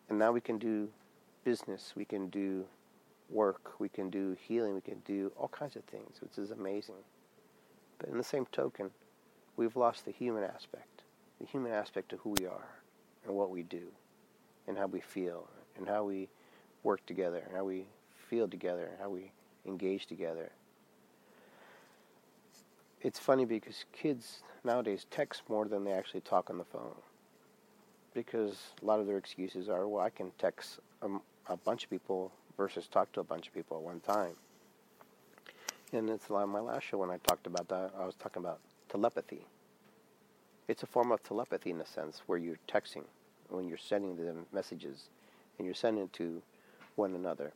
And 0.09 0.19
now 0.19 0.33
we 0.33 0.41
can 0.41 0.59
do 0.59 0.89
business, 1.45 1.95
we 1.97 2.05
can 2.05 2.29
do 2.29 2.67
work, 3.31 3.73
we 3.81 3.89
can 3.89 4.11
do 4.11 4.37
healing, 4.49 4.75
we 4.75 4.81
can 4.81 5.01
do 5.07 5.33
all 5.39 5.49
kinds 5.49 5.77
of 5.77 5.85
things, 5.85 6.21
which 6.21 6.39
is 6.39 6.51
amazing. 6.51 6.97
But 7.99 8.11
in 8.11 8.19
the 8.19 8.25
same 8.25 8.47
token, 8.53 8.91
we've 9.57 9.77
lost 9.77 10.05
the 10.05 10.11
human 10.11 10.45
aspect, 10.45 11.03
the 11.41 11.47
human 11.47 11.73
aspect 11.73 12.13
of 12.13 12.21
who 12.21 12.35
we 12.39 12.47
are 12.47 12.69
and 13.27 13.35
what 13.35 13.51
we 13.51 13.63
do 13.63 13.83
and 14.67 14.77
how 14.77 14.87
we 14.87 15.01
feel 15.01 15.49
and 15.77 15.89
how 15.89 16.05
we 16.05 16.29
work 16.83 17.05
together 17.07 17.43
and 17.47 17.57
how 17.57 17.65
we 17.65 17.87
feel 18.29 18.49
together 18.49 18.87
and 18.87 19.01
how 19.01 19.11
we 19.11 19.33
engage 19.67 20.07
together. 20.07 20.51
It's 23.01 23.19
funny 23.19 23.45
because 23.45 23.85
kids 23.93 24.43
nowadays 24.65 25.07
text 25.11 25.43
more 25.49 25.67
than 25.67 25.85
they 25.85 25.93
actually 25.93 26.23
talk 26.23 26.49
on 26.49 26.59
the 26.59 26.65
phone. 26.65 26.95
Because 28.15 28.57
a 28.83 28.85
lot 28.85 29.01
of 29.01 29.07
their 29.07 29.19
excuses 29.19 29.69
are, 29.69 29.87
well, 29.89 30.03
I 30.03 30.11
can 30.11 30.31
text 30.39 30.79
a, 31.03 31.09
a 31.49 31.57
bunch 31.57 31.85
of 31.85 31.91
people 31.91 32.33
versus 32.57 32.87
talk 32.87 33.13
to 33.13 33.21
a 33.21 33.25
bunch 33.25 33.49
of 33.49 33.55
people 33.55 33.77
at 33.77 33.83
one 33.83 34.01
time. 34.01 34.35
And 35.93 36.09
it's 36.09 36.31
like 36.31 36.49
my 36.49 36.61
last 36.61 36.85
show 36.85 36.99
when 36.99 37.11
I 37.11 37.19
talked 37.19 37.47
about 37.47 37.69
that, 37.69 37.93
I 37.99 38.07
was 38.07 38.15
talking 38.15 38.43
about 38.43 38.61
telepathy. 38.95 39.45
It's 40.69 40.85
a 40.85 40.87
form 40.87 41.11
of 41.11 41.21
telepathy 41.25 41.71
in 41.71 41.81
a 41.81 41.87
sense 41.87 42.23
where 42.27 42.39
you're 42.39 42.61
texting, 42.69 43.03
when 43.49 43.67
you're 43.67 43.77
sending 43.77 44.17
them 44.17 44.47
messages, 44.53 45.09
and 45.59 45.67
you're 45.67 45.75
sending 45.75 46.05
it 46.05 46.13
to 46.13 46.41
one 46.95 47.13
another. 47.17 47.53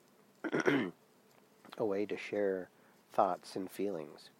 a 1.79 1.85
way 1.85 2.05
to 2.07 2.17
share 2.17 2.69
thoughts 3.13 3.55
and 3.55 3.71
feelings. 3.71 4.31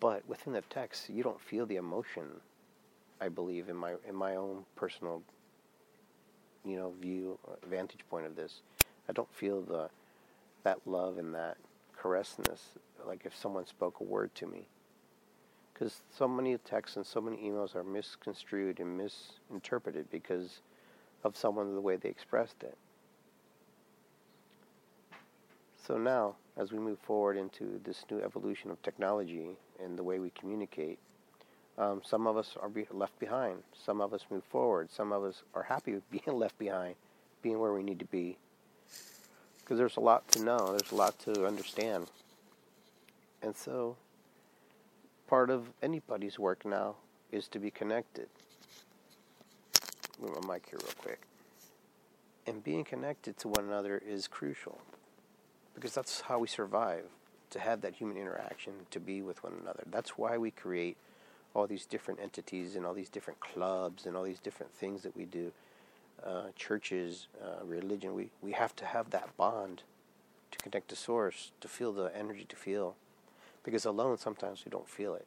But 0.00 0.26
within 0.26 0.54
the 0.54 0.62
text, 0.62 1.10
you 1.10 1.22
don't 1.22 1.40
feel 1.40 1.66
the 1.66 1.76
emotion. 1.76 2.40
I 3.20 3.28
believe 3.28 3.68
in 3.68 3.76
my 3.76 3.94
in 4.08 4.14
my 4.14 4.36
own 4.36 4.64
personal, 4.76 5.22
you 6.64 6.76
know, 6.76 6.94
view 7.02 7.38
vantage 7.68 8.04
point 8.08 8.24
of 8.24 8.34
this. 8.34 8.62
I 9.08 9.12
don't 9.12 9.32
feel 9.34 9.60
the 9.60 9.90
that 10.62 10.78
love 10.86 11.18
and 11.18 11.34
that 11.34 11.58
caressness 11.94 12.68
like 13.06 13.26
if 13.26 13.36
someone 13.36 13.66
spoke 13.66 14.00
a 14.00 14.04
word 14.04 14.34
to 14.36 14.46
me. 14.46 14.68
Because 15.78 16.00
so 16.10 16.26
many 16.26 16.58
texts 16.58 16.96
and 16.96 17.06
so 17.06 17.20
many 17.20 17.36
emails 17.36 17.76
are 17.76 17.84
misconstrued 17.84 18.80
and 18.80 18.96
misinterpreted 18.96 20.10
because 20.10 20.60
of 21.22 21.36
someone 21.36 21.72
the 21.74 21.80
way 21.80 21.94
they 21.94 22.08
expressed 22.08 22.64
it. 22.64 22.76
So 25.86 25.96
now, 25.96 26.34
as 26.56 26.72
we 26.72 26.78
move 26.78 26.98
forward 26.98 27.36
into 27.36 27.80
this 27.84 28.04
new 28.10 28.20
evolution 28.20 28.70
of 28.72 28.82
technology 28.82 29.50
and 29.82 29.96
the 29.96 30.02
way 30.02 30.18
we 30.18 30.30
communicate, 30.30 30.98
um, 31.78 32.02
some 32.04 32.26
of 32.26 32.36
us 32.36 32.56
are 32.60 32.68
be 32.68 32.86
left 32.90 33.16
behind. 33.20 33.62
Some 33.72 34.00
of 34.00 34.12
us 34.12 34.26
move 34.30 34.42
forward. 34.50 34.90
Some 34.90 35.12
of 35.12 35.22
us 35.22 35.44
are 35.54 35.62
happy 35.62 35.94
with 35.94 36.10
being 36.10 36.24
left 36.36 36.58
behind, 36.58 36.96
being 37.40 37.60
where 37.60 37.72
we 37.72 37.84
need 37.84 38.00
to 38.00 38.04
be. 38.06 38.36
Because 39.60 39.78
there's 39.78 39.96
a 39.96 40.00
lot 40.00 40.26
to 40.32 40.42
know, 40.42 40.76
there's 40.76 40.90
a 40.90 40.96
lot 40.96 41.16
to 41.20 41.46
understand. 41.46 42.08
And 43.42 43.54
so, 43.54 43.96
part 45.28 45.50
of 45.50 45.70
anybody's 45.82 46.38
work 46.38 46.64
now 46.64 46.96
is 47.30 47.46
to 47.48 47.58
be 47.58 47.70
connected. 47.70 48.28
Move 50.20 50.42
my 50.42 50.54
mic 50.54 50.66
here 50.68 50.78
real 50.82 50.94
quick. 50.98 51.20
And 52.46 52.64
being 52.64 52.82
connected 52.82 53.36
to 53.38 53.48
one 53.48 53.66
another 53.66 54.02
is 54.04 54.26
crucial 54.26 54.80
because 55.74 55.94
that's 55.94 56.22
how 56.22 56.38
we 56.38 56.48
survive 56.48 57.04
to 57.50 57.60
have 57.60 57.82
that 57.82 57.94
human 57.94 58.16
interaction, 58.16 58.72
to 58.90 58.98
be 58.98 59.22
with 59.22 59.42
one 59.44 59.52
another. 59.62 59.84
That's 59.90 60.18
why 60.18 60.38
we 60.38 60.50
create 60.50 60.96
all 61.54 61.66
these 61.66 61.86
different 61.86 62.20
entities 62.20 62.74
and 62.74 62.84
all 62.84 62.94
these 62.94 63.08
different 63.08 63.40
clubs 63.40 64.06
and 64.06 64.16
all 64.16 64.24
these 64.24 64.40
different 64.40 64.72
things 64.72 65.02
that 65.02 65.16
we 65.16 65.24
do. 65.24 65.52
Uh, 66.24 66.46
churches, 66.56 67.28
uh, 67.40 67.64
religion, 67.64 68.14
we, 68.14 68.30
we 68.42 68.52
have 68.52 68.74
to 68.76 68.84
have 68.84 69.10
that 69.10 69.36
bond 69.36 69.82
to 70.50 70.58
connect 70.58 70.88
to 70.88 70.96
source, 70.96 71.52
to 71.60 71.68
feel 71.68 71.92
the 71.92 72.14
energy 72.16 72.44
to 72.48 72.56
feel. 72.56 72.96
Because 73.68 73.84
alone, 73.84 74.16
sometimes 74.16 74.64
we 74.64 74.70
don't 74.70 74.88
feel 74.88 75.12
it. 75.12 75.26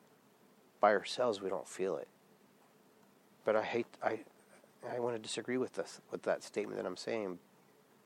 By 0.79 0.93
ourselves, 0.93 1.39
we 1.39 1.50
don't 1.51 1.67
feel 1.67 1.95
it. 1.98 2.07
But 3.45 3.55
I 3.55 3.62
hate, 3.62 3.86
I, 4.01 4.21
I 4.91 5.00
want 5.00 5.15
to 5.15 5.21
disagree 5.21 5.60
with 5.60 5.74
this, 5.74 6.01
with 6.10 6.24
that 6.24 6.43
statement 6.43 6.77
that 6.77 6.88
I'm 6.88 6.98
saying. 6.98 7.38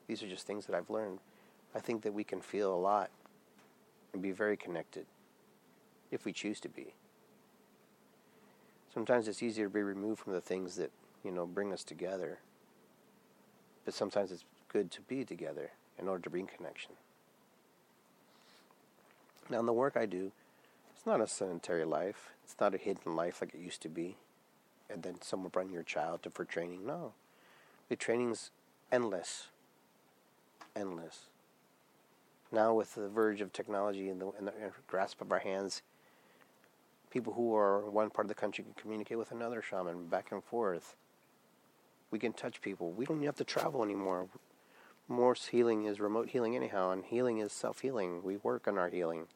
These 0.08 0.22
are 0.24 0.28
just 0.28 0.46
things 0.46 0.66
that 0.66 0.76
I've 0.76 0.90
learned. 0.90 1.20
I 1.74 1.80
think 1.80 2.02
that 2.02 2.14
we 2.14 2.26
can 2.26 2.42
feel 2.42 2.76
a 2.76 2.76
lot 2.76 3.12
and 4.12 4.22
be 4.22 4.32
very 4.32 4.58
connected 4.58 5.06
if 6.12 6.26
we 6.26 6.34
choose 6.34 6.60
to 6.60 6.68
be. 6.68 6.96
Sometimes 8.94 9.30
it's 9.30 9.42
easier 9.42 9.68
to 9.68 9.74
be 9.74 9.84
removed 9.84 10.20
from 10.20 10.34
the 10.34 10.42
things 10.42 10.76
that, 10.76 10.92
you 11.24 11.32
know, 11.32 11.46
bring 11.46 11.72
us 11.72 11.86
together. 11.86 12.40
But 13.86 13.94
sometimes 13.94 14.34
it's 14.34 14.44
good 14.68 14.92
to 14.92 15.02
be 15.04 15.24
together 15.24 15.72
in 15.98 16.10
order 16.10 16.24
to 16.24 16.30
bring 16.30 16.46
connection. 16.46 16.92
Now, 19.50 19.60
in 19.60 19.66
the 19.66 19.74
work 19.74 19.96
I 19.96 20.06
do, 20.06 20.32
it's 20.96 21.06
not 21.06 21.22
a 21.22 21.28
sedentary 21.28 21.86
life. 21.86 22.32
It's 22.44 22.56
not 22.60 22.74
a 22.74 22.78
hidden 22.78 23.16
life 23.16 23.42
like 23.42 23.54
it 23.54 23.60
used 23.60 23.82
to 23.84 23.90
be. 23.90 24.18
And 24.90 25.04
then 25.04 25.22
someone 25.22 25.50
bring 25.50 25.72
your 25.72 25.84
child 25.84 26.24
to 26.24 26.30
for 26.30 26.46
training. 26.46 26.86
No. 26.86 27.14
The 27.90 27.96
training's 27.96 28.52
endless. 28.92 29.48
Endless. 30.76 31.26
Now, 32.52 32.74
with 32.74 32.96
the 32.96 33.08
verge 33.08 33.42
of 33.42 33.52
technology 33.52 34.10
in 34.10 34.20
the, 34.20 34.32
in 34.40 34.46
the 34.46 34.54
grasp 34.88 35.22
of 35.22 35.32
our 35.32 35.40
hands, 35.40 35.82
people 37.10 37.34
who 37.34 37.56
are 37.56 37.90
one 37.90 38.10
part 38.10 38.26
of 38.26 38.30
the 38.30 38.36
country 38.36 38.64
can 38.64 38.74
communicate 38.74 39.18
with 39.18 39.32
another 39.32 39.62
shaman 39.62 40.08
back 40.08 40.32
and 40.32 40.44
forth. 40.44 40.96
We 42.12 42.20
can 42.20 42.34
touch 42.34 42.62
people. 42.62 42.92
We 42.92 43.06
don't 43.06 43.24
have 43.24 43.36
to 43.38 43.44
travel 43.44 43.84
anymore. 43.84 44.28
Morse 45.08 45.48
healing 45.48 45.86
is 45.86 46.00
remote 46.00 46.30
healing, 46.30 46.56
anyhow, 46.56 46.92
and 46.92 47.06
healing 47.06 47.38
is 47.38 47.52
self 47.52 47.82
healing. 47.82 48.24
We 48.24 48.38
work 48.38 48.68
on 48.68 48.78
our 48.78 48.90
healing. 48.90 49.28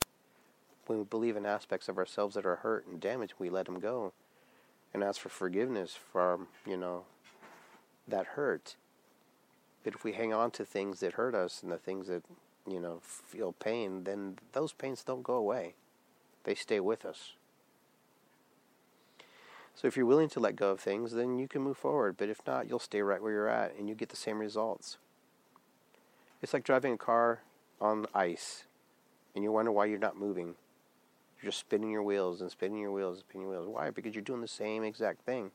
When 0.87 0.97
we 0.97 1.03
believe 1.03 1.37
in 1.37 1.45
aspects 1.45 1.87
of 1.87 1.97
ourselves 1.97 2.35
that 2.35 2.45
are 2.45 2.57
hurt 2.57 2.87
and 2.87 2.99
damaged, 2.99 3.35
we 3.37 3.49
let 3.49 3.67
them 3.67 3.79
go 3.79 4.11
and 4.93 5.03
ask 5.03 5.21
for 5.21 5.29
forgiveness 5.29 5.93
for, 5.93 6.39
you 6.65 6.77
know, 6.77 7.03
that 8.07 8.25
hurt. 8.25 8.75
But 9.83 9.93
if 9.93 10.03
we 10.03 10.13
hang 10.13 10.33
on 10.33 10.49
to 10.51 10.65
things 10.65 10.99
that 11.01 11.13
hurt 11.13 11.35
us 11.35 11.61
and 11.61 11.71
the 11.71 11.77
things 11.77 12.07
that 12.07 12.23
you 12.69 12.79
know, 12.79 12.99
feel 13.01 13.51
pain, 13.53 14.03
then 14.03 14.37
those 14.53 14.73
pains 14.73 15.03
don't 15.03 15.23
go 15.23 15.35
away. 15.35 15.73
They 16.43 16.55
stay 16.55 16.79
with 16.79 17.05
us. 17.05 17.33
So 19.75 19.87
if 19.87 19.95
you're 19.95 20.05
willing 20.05 20.29
to 20.29 20.39
let 20.39 20.55
go 20.55 20.71
of 20.71 20.79
things, 20.79 21.13
then 21.13 21.39
you 21.39 21.47
can 21.47 21.61
move 21.61 21.77
forward. 21.77 22.15
But 22.17 22.29
if 22.29 22.45
not, 22.45 22.67
you'll 22.67 22.79
stay 22.79 23.01
right 23.01 23.21
where 23.21 23.31
you're 23.31 23.47
at 23.47 23.75
and 23.77 23.87
you 23.87 23.95
get 23.95 24.09
the 24.09 24.15
same 24.15 24.39
results. 24.39 24.97
It's 26.41 26.53
like 26.53 26.63
driving 26.63 26.93
a 26.93 26.97
car 26.97 27.41
on 27.81 28.05
ice 28.13 28.65
and 29.35 29.43
you 29.43 29.51
wonder 29.51 29.71
why 29.71 29.85
you're 29.85 29.99
not 29.99 30.17
moving. 30.17 30.55
You're 31.37 31.51
just 31.51 31.59
spinning 31.59 31.91
your 31.91 32.03
wheels 32.03 32.41
and 32.41 32.51
spinning 32.51 32.79
your 32.79 32.91
wheels 32.91 33.17
and 33.17 33.25
spinning 33.27 33.47
your 33.47 33.57
wheels. 33.57 33.73
Why? 33.73 33.89
Because 33.89 34.15
you're 34.15 34.21
doing 34.23 34.41
the 34.41 34.47
same 34.47 34.83
exact 34.83 35.25
thing. 35.25 35.51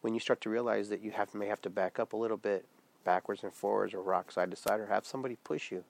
When 0.00 0.14
you 0.14 0.20
start 0.20 0.40
to 0.42 0.50
realize 0.50 0.88
that 0.88 1.00
you 1.00 1.12
have 1.12 1.34
may 1.34 1.46
have 1.46 1.62
to 1.62 1.70
back 1.70 1.98
up 1.98 2.12
a 2.12 2.16
little 2.16 2.36
bit, 2.36 2.66
backwards 3.04 3.42
and 3.42 3.52
forwards, 3.52 3.94
or 3.94 4.02
rock 4.02 4.32
side 4.32 4.50
to 4.50 4.56
side, 4.56 4.80
or 4.80 4.86
have 4.86 5.06
somebody 5.06 5.36
push 5.44 5.70
you, 5.70 5.84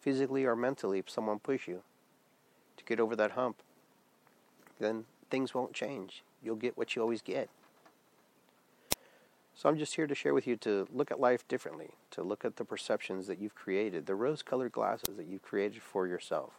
physically 0.00 0.44
or 0.44 0.56
mentally, 0.56 0.98
if 0.98 1.08
someone 1.08 1.38
push 1.38 1.68
you 1.68 1.82
to 2.76 2.84
get 2.84 3.00
over 3.00 3.14
that 3.16 3.32
hump, 3.32 3.62
then 4.78 5.04
things 5.30 5.54
won't 5.54 5.72
change. 5.72 6.24
You'll 6.42 6.56
get 6.56 6.76
what 6.76 6.96
you 6.96 7.02
always 7.02 7.22
get. 7.22 7.48
So 9.60 9.68
I'm 9.68 9.76
just 9.76 9.96
here 9.96 10.06
to 10.06 10.14
share 10.14 10.32
with 10.32 10.46
you 10.46 10.56
to 10.56 10.88
look 10.90 11.10
at 11.10 11.20
life 11.20 11.46
differently, 11.46 11.90
to 12.12 12.22
look 12.22 12.46
at 12.46 12.56
the 12.56 12.64
perceptions 12.64 13.26
that 13.26 13.38
you've 13.38 13.54
created, 13.54 14.06
the 14.06 14.14
rose 14.14 14.40
colored 14.40 14.72
glasses 14.72 15.18
that 15.18 15.26
you've 15.26 15.42
created 15.42 15.82
for 15.82 16.06
yourself. 16.06 16.54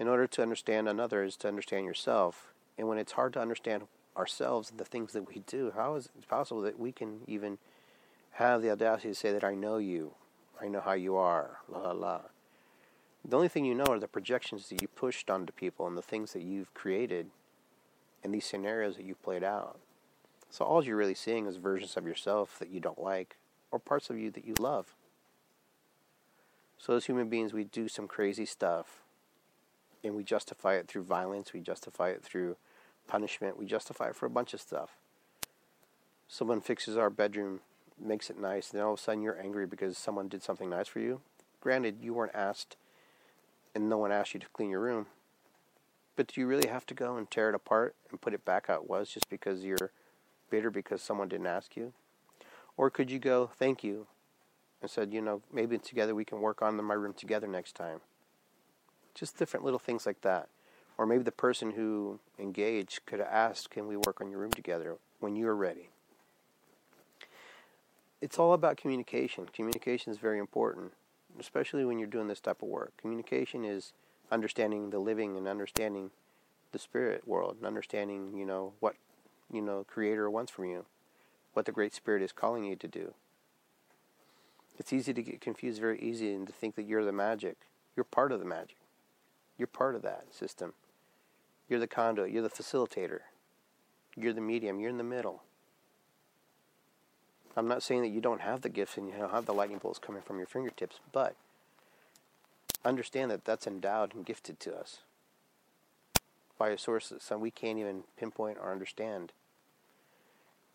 In 0.00 0.08
order 0.08 0.26
to 0.26 0.42
understand 0.42 0.88
another 0.88 1.22
is 1.22 1.36
to 1.36 1.46
understand 1.46 1.84
yourself. 1.84 2.52
And 2.76 2.88
when 2.88 2.98
it's 2.98 3.12
hard 3.12 3.34
to 3.34 3.40
understand 3.40 3.84
ourselves 4.16 4.68
and 4.68 4.80
the 4.80 4.84
things 4.84 5.12
that 5.12 5.32
we 5.32 5.42
do, 5.46 5.72
how 5.76 5.94
is 5.94 6.06
it 6.06 6.28
possible 6.28 6.60
that 6.62 6.80
we 6.80 6.90
can 6.90 7.20
even 7.28 7.58
have 8.32 8.60
the 8.60 8.72
audacity 8.72 9.10
to 9.10 9.14
say 9.14 9.32
that 9.32 9.44
I 9.44 9.54
know 9.54 9.76
you 9.76 10.14
I 10.60 10.66
know 10.66 10.80
how 10.80 10.94
you 10.94 11.14
are, 11.14 11.58
la 11.68 11.82
la 11.82 11.92
la. 11.92 12.20
The 13.24 13.36
only 13.36 13.46
thing 13.46 13.64
you 13.64 13.76
know 13.76 13.84
are 13.84 14.00
the 14.00 14.08
projections 14.08 14.68
that 14.70 14.82
you 14.82 14.88
pushed 14.88 15.30
onto 15.30 15.52
people 15.52 15.86
and 15.86 15.96
the 15.96 16.02
things 16.02 16.32
that 16.32 16.42
you've 16.42 16.74
created 16.74 17.30
and 18.24 18.34
these 18.34 18.44
scenarios 18.44 18.96
that 18.96 19.04
you've 19.04 19.22
played 19.22 19.44
out. 19.44 19.78
So 20.50 20.64
all 20.64 20.84
you're 20.84 20.96
really 20.96 21.14
seeing 21.14 21.46
is 21.46 21.56
versions 21.56 21.96
of 21.96 22.06
yourself 22.06 22.58
that 22.58 22.70
you 22.70 22.80
don't 22.80 23.00
like 23.00 23.36
or 23.70 23.78
parts 23.78 24.10
of 24.10 24.18
you 24.18 24.30
that 24.32 24.44
you 24.44 24.54
love. 24.58 24.94
So 26.76 26.94
as 26.94 27.06
human 27.06 27.28
beings, 27.28 27.52
we 27.52 27.64
do 27.64 27.88
some 27.88 28.08
crazy 28.08 28.46
stuff 28.46 29.00
and 30.02 30.16
we 30.16 30.24
justify 30.24 30.74
it 30.74 30.88
through 30.88 31.04
violence, 31.04 31.52
we 31.52 31.60
justify 31.60 32.08
it 32.08 32.22
through 32.22 32.56
punishment, 33.06 33.58
we 33.58 33.66
justify 33.66 34.08
it 34.08 34.16
for 34.16 34.26
a 34.26 34.30
bunch 34.30 34.54
of 34.54 34.60
stuff. 34.60 34.90
Someone 36.26 36.60
fixes 36.60 36.96
our 36.96 37.10
bedroom 37.10 37.60
makes 38.00 38.30
it 38.30 38.38
nice, 38.38 38.70
and 38.70 38.78
then 38.78 38.86
all 38.86 38.94
of 38.94 39.00
a 39.00 39.02
sudden 39.02 39.22
you're 39.22 39.38
angry 39.38 39.66
because 39.66 39.98
someone 39.98 40.28
did 40.28 40.42
something 40.42 40.70
nice 40.70 40.88
for 40.88 41.00
you. 41.00 41.20
Granted, 41.60 41.98
you 42.00 42.14
weren't 42.14 42.34
asked, 42.34 42.76
and 43.74 43.88
no 43.88 43.98
one 43.98 44.12
asked 44.12 44.32
you 44.32 44.40
to 44.40 44.48
clean 44.48 44.70
your 44.70 44.80
room. 44.80 45.06
But 46.16 46.28
do 46.28 46.40
you 46.40 46.46
really 46.46 46.68
have 46.68 46.86
to 46.86 46.94
go 46.94 47.16
and 47.16 47.30
tear 47.30 47.50
it 47.50 47.54
apart 47.54 47.94
and 48.10 48.20
put 48.20 48.32
it 48.32 48.44
back 48.44 48.66
how 48.68 48.74
it 48.74 48.88
was 48.88 49.10
just 49.10 49.28
because 49.28 49.64
you're 49.64 49.90
bitter 50.50 50.70
because 50.70 51.00
someone 51.00 51.28
didn't 51.28 51.46
ask 51.46 51.76
you? 51.76 51.92
Or 52.76 52.90
could 52.90 53.10
you 53.10 53.18
go, 53.18 53.50
thank 53.58 53.84
you, 53.84 54.06
and 54.80 54.90
said, 54.90 55.12
you 55.12 55.20
know, 55.20 55.42
maybe 55.52 55.78
together 55.78 56.14
we 56.14 56.24
can 56.24 56.40
work 56.40 56.62
on 56.62 56.82
my 56.82 56.94
room 56.94 57.12
together 57.12 57.46
next 57.46 57.74
time? 57.74 58.00
Just 59.14 59.38
different 59.38 59.64
little 59.64 59.78
things 59.78 60.06
like 60.06 60.22
that. 60.22 60.48
Or 60.96 61.06
maybe 61.06 61.22
the 61.22 61.32
person 61.32 61.72
who 61.72 62.20
engaged 62.38 63.06
could 63.06 63.20
have 63.20 63.28
asked, 63.28 63.70
can 63.70 63.86
we 63.86 63.96
work 63.96 64.20
on 64.20 64.30
your 64.30 64.40
room 64.40 64.52
together 64.52 64.98
when 65.18 65.36
you're 65.36 65.56
ready? 65.56 65.90
It's 68.20 68.38
all 68.38 68.52
about 68.52 68.76
communication. 68.76 69.46
Communication 69.46 70.12
is 70.12 70.18
very 70.18 70.38
important, 70.38 70.92
especially 71.38 71.84
when 71.84 71.98
you're 71.98 72.08
doing 72.08 72.28
this 72.28 72.40
type 72.40 72.62
of 72.62 72.68
work. 72.68 72.92
Communication 72.98 73.64
is 73.64 73.92
understanding 74.30 74.90
the 74.90 74.98
living 74.98 75.36
and 75.36 75.48
understanding 75.48 76.10
the 76.72 76.78
spirit 76.78 77.26
world 77.26 77.56
and 77.56 77.66
understanding, 77.66 78.32
you 78.36 78.44
know, 78.44 78.74
what, 78.80 78.94
you 79.52 79.60
know, 79.60 79.84
creator 79.84 80.30
wants 80.30 80.52
from 80.52 80.66
you, 80.66 80.84
what 81.52 81.66
the 81.66 81.72
great 81.72 81.94
spirit 81.94 82.22
is 82.22 82.32
calling 82.32 82.64
you 82.64 82.76
to 82.76 82.88
do. 82.88 83.14
It's 84.78 84.92
easy 84.92 85.12
to 85.12 85.22
get 85.22 85.40
confused 85.40 85.80
very 85.80 86.00
easy 86.00 86.32
and 86.32 86.46
to 86.46 86.52
think 86.52 86.74
that 86.76 86.86
you're 86.86 87.04
the 87.04 87.12
magic. 87.12 87.56
You're 87.96 88.04
part 88.04 88.32
of 88.32 88.38
the 88.38 88.46
magic. 88.46 88.76
You're 89.58 89.66
part 89.66 89.94
of 89.94 90.02
that 90.02 90.32
system. 90.32 90.72
You're 91.68 91.80
the 91.80 91.86
conduit, 91.86 92.30
you're 92.30 92.42
the 92.42 92.48
facilitator. 92.48 93.20
You're 94.16 94.32
the 94.32 94.40
medium, 94.40 94.80
you're 94.80 94.90
in 94.90 94.98
the 94.98 95.04
middle. 95.04 95.42
I'm 97.56 97.68
not 97.68 97.82
saying 97.82 98.02
that 98.02 98.08
you 98.08 98.20
don't 98.20 98.40
have 98.40 98.62
the 98.62 98.68
gifts 98.68 98.96
and 98.96 99.08
you 99.08 99.14
don't 99.14 99.30
have 99.30 99.46
the 99.46 99.52
lightning 99.52 99.78
bolts 99.78 99.98
coming 99.98 100.22
from 100.22 100.38
your 100.38 100.46
fingertips, 100.46 101.00
but 101.12 101.34
understand 102.84 103.30
that 103.30 103.44
that's 103.44 103.66
endowed 103.66 104.14
and 104.14 104.24
gifted 104.24 104.58
to 104.60 104.74
us 104.74 105.00
by 106.58 106.68
a 106.70 106.78
source 106.78 107.08
that 107.08 107.22
some 107.22 107.40
we 107.40 107.50
can't 107.50 107.78
even 107.78 108.04
pinpoint 108.18 108.58
or 108.60 108.72
understand. 108.72 109.32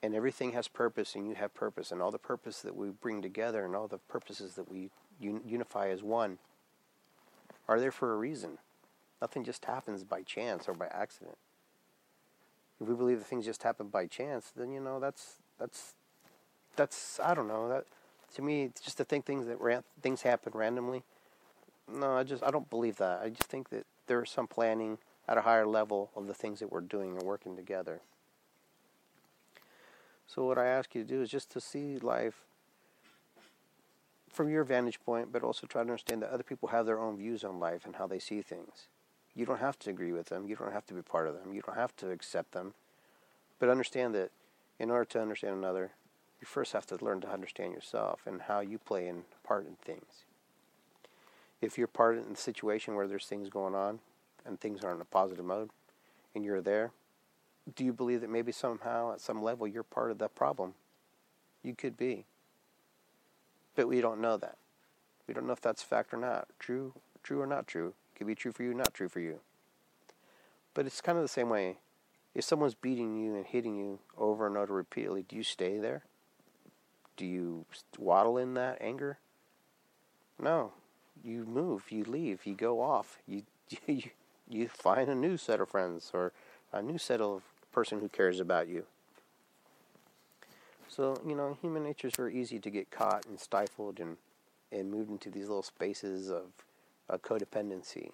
And 0.04 0.14
everything 0.14 0.52
has 0.52 0.68
purpose, 0.68 1.16
and 1.16 1.28
you 1.28 1.36
have 1.36 1.54
purpose, 1.54 1.92
and 1.92 2.02
all 2.02 2.12
the 2.12 2.20
purpose 2.20 2.62
that 2.62 2.76
we 2.76 2.90
bring 2.90 3.22
together, 3.22 3.66
and 3.66 3.76
all 3.76 3.88
the 3.88 3.98
purposes 3.98 4.56
that 4.56 4.72
we 4.72 4.92
un- 5.22 5.42
unify 5.46 5.90
as 5.90 6.04
one, 6.04 6.38
are 7.68 7.80
there 7.80 7.92
for 7.92 8.14
a 8.14 8.18
reason. 8.18 8.60
Nothing 9.22 9.44
just 9.44 9.66
happens 9.66 10.04
by 10.04 10.22
chance 10.22 10.68
or 10.68 10.74
by 10.74 10.88
accident. 10.88 11.38
If 12.80 12.88
we 12.88 12.94
believe 12.96 13.20
that 13.20 13.26
things 13.26 13.46
just 13.46 13.64
happen 13.64 13.88
by 13.88 14.06
chance, 14.06 14.52
then 14.56 14.72
you 14.72 14.80
know 14.82 15.00
that's 15.00 15.38
that's 15.58 15.96
that's 16.76 17.20
I 17.24 17.34
don't 17.34 17.48
know 17.48 17.70
that 17.70 17.86
to 18.36 18.42
me 18.42 18.64
it's 18.64 18.82
just 18.82 18.98
to 18.98 19.06
think 19.06 19.26
things 19.26 19.48
that 19.48 19.60
ran, 19.62 19.84
things 20.02 20.24
happen 20.24 20.52
randomly 20.54 21.04
no, 21.92 22.18
I 22.18 22.24
just 22.24 22.44
I 22.44 22.52
don't 22.52 22.70
believe 22.70 22.98
that. 22.98 23.22
I 23.24 23.30
just 23.30 23.50
think 23.50 23.70
that 23.70 23.86
there 24.08 24.22
is 24.24 24.30
some 24.30 24.48
planning 24.48 24.98
at 25.28 25.38
a 25.38 25.42
higher 25.42 25.66
level 25.66 26.12
of 26.16 26.28
the 26.28 26.34
things 26.34 26.60
that 26.60 26.72
we're 26.72 26.82
doing 26.82 27.18
and 27.18 27.24
working 27.24 27.56
together. 27.56 28.02
So 30.28 30.46
what 30.46 30.58
I 30.58 30.66
ask 30.66 30.96
you 30.96 31.04
to 31.04 31.08
do 31.08 31.22
is 31.22 31.30
just 31.30 31.52
to 31.52 31.62
see 31.62 31.98
life 31.98 32.44
from 34.30 34.50
your 34.50 34.64
vantage 34.64 35.00
point, 35.00 35.32
but 35.32 35.44
also 35.44 35.68
try 35.68 35.84
to 35.84 35.90
understand 35.90 36.22
that 36.22 36.32
other 36.32 36.44
people 36.44 36.70
have 36.70 36.86
their 36.86 37.00
own 37.00 37.18
views 37.18 37.44
on 37.44 37.60
life 37.60 37.86
and 37.86 37.96
how 37.96 38.08
they 38.08 38.20
see 38.20 38.42
things. 38.42 38.88
You 39.34 39.46
don't 39.46 39.60
have 39.60 39.80
to 39.80 39.90
agree 39.90 40.12
with 40.12 40.28
them. 40.28 40.48
You 40.48 40.56
don't 40.56 40.74
have 40.74 40.86
to 40.88 40.94
be 40.94 41.02
part 41.02 41.28
of 41.28 41.36
them. 41.36 41.54
You 41.54 41.62
don't 41.62 41.78
have 41.78 41.96
to 41.98 42.12
accept 42.12 42.52
them. 42.52 42.74
But 43.60 43.70
understand 43.70 44.16
that 44.16 44.32
in 44.80 44.92
order 44.92 45.06
to 45.06 45.22
understand 45.22 45.56
another, 45.56 45.92
you 46.42 46.48
first 46.48 46.74
have 46.74 46.86
to 46.88 47.04
learn 47.04 47.22
to 47.22 47.32
understand 47.32 47.74
yourself 47.74 48.22
and 48.26 48.42
how 48.42 48.60
you 48.60 48.78
play 48.78 49.08
in 49.08 49.24
part 49.44 49.66
in 49.66 49.76
things 49.76 50.26
if 51.66 51.78
you're 51.78 51.88
part 51.88 52.18
in 52.18 52.30
the 52.30 52.38
situation 52.38 52.96
where 52.96 53.08
there's 53.08 53.26
things 53.26 53.50
going 53.50 53.76
on 53.76 54.00
and 54.46 54.60
things 54.60 54.84
are 54.84 54.94
in 54.94 55.02
a 55.02 55.06
positive 55.06 55.46
mode 55.46 55.70
and 56.34 56.44
you're 56.44 56.62
there, 56.62 56.92
do 57.74 57.84
you 57.84 57.94
believe 57.94 58.22
that 58.22 58.30
maybe 58.30 58.52
somehow 58.52 59.14
at 59.14 59.22
some 59.22 59.42
level 59.42 59.68
you're 59.68 59.84
part 59.84 60.12
of 60.12 60.18
the 60.18 60.28
problem? 60.28 60.74
You 61.64 61.74
could 61.74 61.98
be. 61.98 62.26
But 63.76 63.88
we 63.88 64.02
don't 64.02 64.22
know 64.22 64.38
that. 64.38 64.58
We 65.28 65.34
don't 65.34 65.48
know 65.48 65.54
if 65.54 65.62
that's 65.62 65.82
fact 65.82 66.14
or 66.14 66.18
not. 66.18 66.48
True, 66.60 66.94
true 67.24 67.42
or 67.42 67.48
not 67.48 67.68
true. 67.68 67.88
It 67.88 68.18
could 68.18 68.28
be 68.28 68.36
true 68.36 68.52
for 68.52 68.64
you, 68.64 68.74
not 68.74 68.94
true 68.94 69.10
for 69.10 69.20
you. 69.20 69.40
But 70.74 70.86
it's 70.86 71.02
kind 71.02 71.18
of 71.18 71.24
the 71.24 71.30
same 71.30 71.50
way. 71.50 71.78
If 72.36 72.44
someone's 72.44 72.76
beating 72.76 73.18
you 73.18 73.36
and 73.36 73.46
hitting 73.46 73.78
you 73.78 74.00
over 74.18 74.46
and 74.46 74.58
over 74.58 74.74
repeatedly, 74.74 75.24
do 75.28 75.36
you 75.36 75.44
stay 75.44 75.80
there? 75.80 76.04
Do 77.18 77.26
you 77.26 77.66
waddle 77.98 78.38
in 78.38 78.54
that 78.56 78.78
anger? 78.82 79.18
No, 80.38 80.74
you 81.24 81.46
move, 81.46 81.86
you 81.90 82.04
leave, 82.04 82.46
you 82.46 82.54
go 82.54 82.82
off, 82.82 83.20
you 83.26 83.44
you 83.88 84.04
you 84.50 84.68
find 84.68 85.10
a 85.10 85.16
new 85.16 85.38
set 85.38 85.62
of 85.62 85.70
friends 85.70 86.12
or 86.14 86.34
a 86.72 86.82
new 86.82 86.98
set 86.98 87.22
of 87.22 87.44
person 87.76 88.00
who 88.00 88.10
cares 88.10 88.40
about 88.40 88.68
you. 88.68 88.86
So 90.88 91.22
you 91.28 91.36
know, 91.36 91.58
human 91.62 91.84
nature 91.84 92.08
is 92.08 92.16
very 92.16 92.36
easy 92.36 92.60
to 92.60 92.70
get 92.70 92.90
caught 92.90 93.26
and 93.28 93.40
stifled 93.40 94.00
and 94.00 94.18
and 94.72 94.90
moved 94.90 95.12
into 95.12 95.30
these 95.30 95.48
little 95.48 95.64
spaces 95.64 96.32
of, 96.32 96.46
of 97.08 97.22
codependency. 97.22 98.10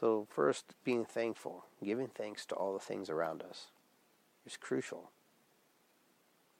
So 0.00 0.26
first, 0.30 0.64
being 0.82 1.04
thankful, 1.04 1.64
giving 1.84 2.08
thanks 2.08 2.46
to 2.46 2.54
all 2.54 2.72
the 2.72 2.78
things 2.78 3.10
around 3.10 3.42
us, 3.42 3.66
is 4.46 4.56
crucial. 4.56 5.10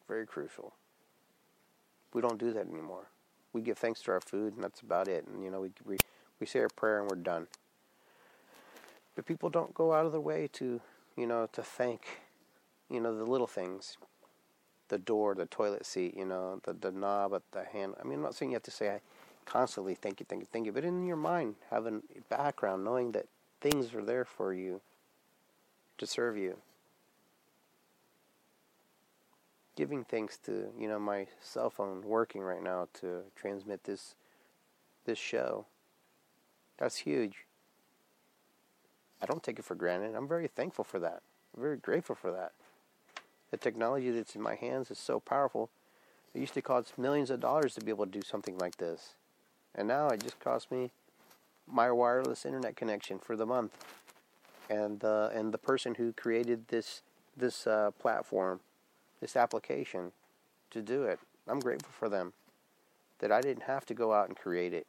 Very 0.07 0.27
crucial. 0.27 0.75
We 2.13 2.21
don't 2.21 2.39
do 2.39 2.53
that 2.53 2.67
anymore 2.69 3.07
we 3.53 3.63
give 3.63 3.79
thanks 3.79 4.03
to 4.03 4.13
our 4.13 4.21
food, 4.21 4.55
and 4.55 4.63
that's 4.63 4.81
about 4.81 5.09
it. 5.09 5.27
And 5.27 5.43
you 5.43 5.51
know, 5.51 5.61
we 5.61 5.71
we 5.85 5.97
we 6.41 6.47
say 6.47 6.61
our 6.61 6.69
prayer 6.69 7.01
and 7.01 7.11
we're 7.11 7.17
done. 7.17 7.47
But 9.15 9.27
people 9.27 9.51
don't 9.51 9.75
go 9.75 9.93
out 9.93 10.07
of 10.07 10.13
their 10.13 10.21
way 10.21 10.49
to, 10.53 10.81
you 11.19 11.27
know, 11.27 11.49
to 11.53 11.63
thank, 11.63 12.03
you 12.91 13.01
know, 13.01 13.17
the 13.17 13.25
little 13.25 13.49
things, 13.49 13.99
the 14.89 14.99
door, 14.99 15.35
the 15.35 15.47
toilet 15.47 15.87
seat, 15.87 16.17
you 16.17 16.27
know, 16.27 16.61
the 16.65 16.75
the 16.75 16.93
knob 16.93 17.35
at 17.35 17.43
the 17.53 17.65
hand. 17.65 17.95
I 18.01 18.05
mean, 18.05 18.15
I'm 18.21 18.23
not 18.23 18.37
saying 18.37 18.53
you 18.53 18.57
have 18.57 18.63
to 18.65 18.71
say 18.73 18.91
I 18.91 19.01
constantly 19.47 19.97
thank 19.97 20.21
you, 20.21 20.27
thank 20.29 20.43
you, 20.43 20.49
thank 20.53 20.67
you, 20.67 20.73
but 20.73 20.85
in 20.85 21.07
your 21.07 21.17
mind, 21.17 21.57
having 21.71 22.03
a 22.17 22.21
background, 22.35 22.85
knowing 22.85 23.13
that 23.13 23.27
things 23.61 23.95
are 23.95 24.05
there 24.05 24.25
for 24.25 24.55
you 24.55 24.81
to 25.99 26.07
serve 26.07 26.39
you. 26.39 26.59
giving 29.79 30.05
thanks 30.05 30.37
to 30.39 30.67
you 30.77 30.89
know 30.89 30.99
my 30.99 31.25
cell 31.41 31.71
phone 31.71 32.03
working 32.03 32.43
right 32.43 32.65
now 32.65 32.89
to 32.93 33.23
transmit 33.37 33.85
this 33.85 34.17
this 35.07 35.19
show. 35.19 35.67
That's 36.79 36.97
huge. 36.97 37.48
I 39.23 39.27
don't 39.27 39.43
take 39.43 39.59
it 39.59 39.65
for 39.65 39.75
granted. 39.75 40.15
I'm 40.15 40.29
very 40.29 40.49
thankful 40.49 40.85
for 40.85 40.99
that. 41.01 41.23
I'm 41.55 41.63
very 41.63 41.77
grateful 41.77 42.15
for 42.15 42.31
that. 42.33 42.53
The 43.51 43.57
technology 43.57 44.11
that's 44.11 44.37
in 44.37 44.43
my 44.43 44.55
hands 44.55 44.91
is 44.91 44.99
so 44.99 45.21
powerful. 45.21 45.71
It 46.35 46.41
used 46.41 46.55
to 46.55 46.63
cost 46.63 46.99
millions 46.99 47.31
of 47.31 47.41
dollars 47.41 47.75
to 47.75 47.81
be 47.81 47.91
able 47.91 48.07
to 48.07 48.13
do 48.13 48.23
something 48.23 48.59
like 48.59 48.77
this. 48.77 49.15
And 49.75 49.89
now 49.89 50.09
it 50.09 50.23
just 50.23 50.39
costs 50.41 50.71
me 50.71 50.91
my 51.67 51.91
wireless 51.91 52.45
internet 52.45 52.77
connection 52.77 53.19
for 53.19 53.37
the 53.37 53.47
month. 53.47 53.73
And 54.71 55.03
uh, 55.03 55.31
and 55.33 55.53
the 55.53 55.59
person 55.59 55.95
who 55.95 56.13
created 56.13 56.69
this 56.69 57.01
this 57.37 57.67
uh, 57.67 57.91
platform 57.99 58.61
this 59.21 59.37
application 59.37 60.13
to 60.71 60.83
do 60.83 61.05
it. 61.05 61.19
I'm 61.47 61.61
grateful 61.61 61.93
for 61.93 62.09
them 62.09 62.33
that 63.19 63.33
I 63.33 63.41
didn't 63.41 63.65
have 63.65 63.85
to 63.87 63.95
go 63.95 64.13
out 64.13 64.29
and 64.29 64.37
create 64.37 64.73
it, 64.73 64.87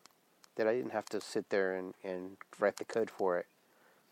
that 0.55 0.67
I 0.67 0.73
didn't 0.73 0.91
have 0.91 1.05
to 1.05 1.21
sit 1.21 1.49
there 1.49 1.75
and, 1.75 1.93
and 2.03 2.37
write 2.59 2.77
the 2.77 2.85
code 2.85 3.09
for 3.09 3.37
it. 3.37 3.47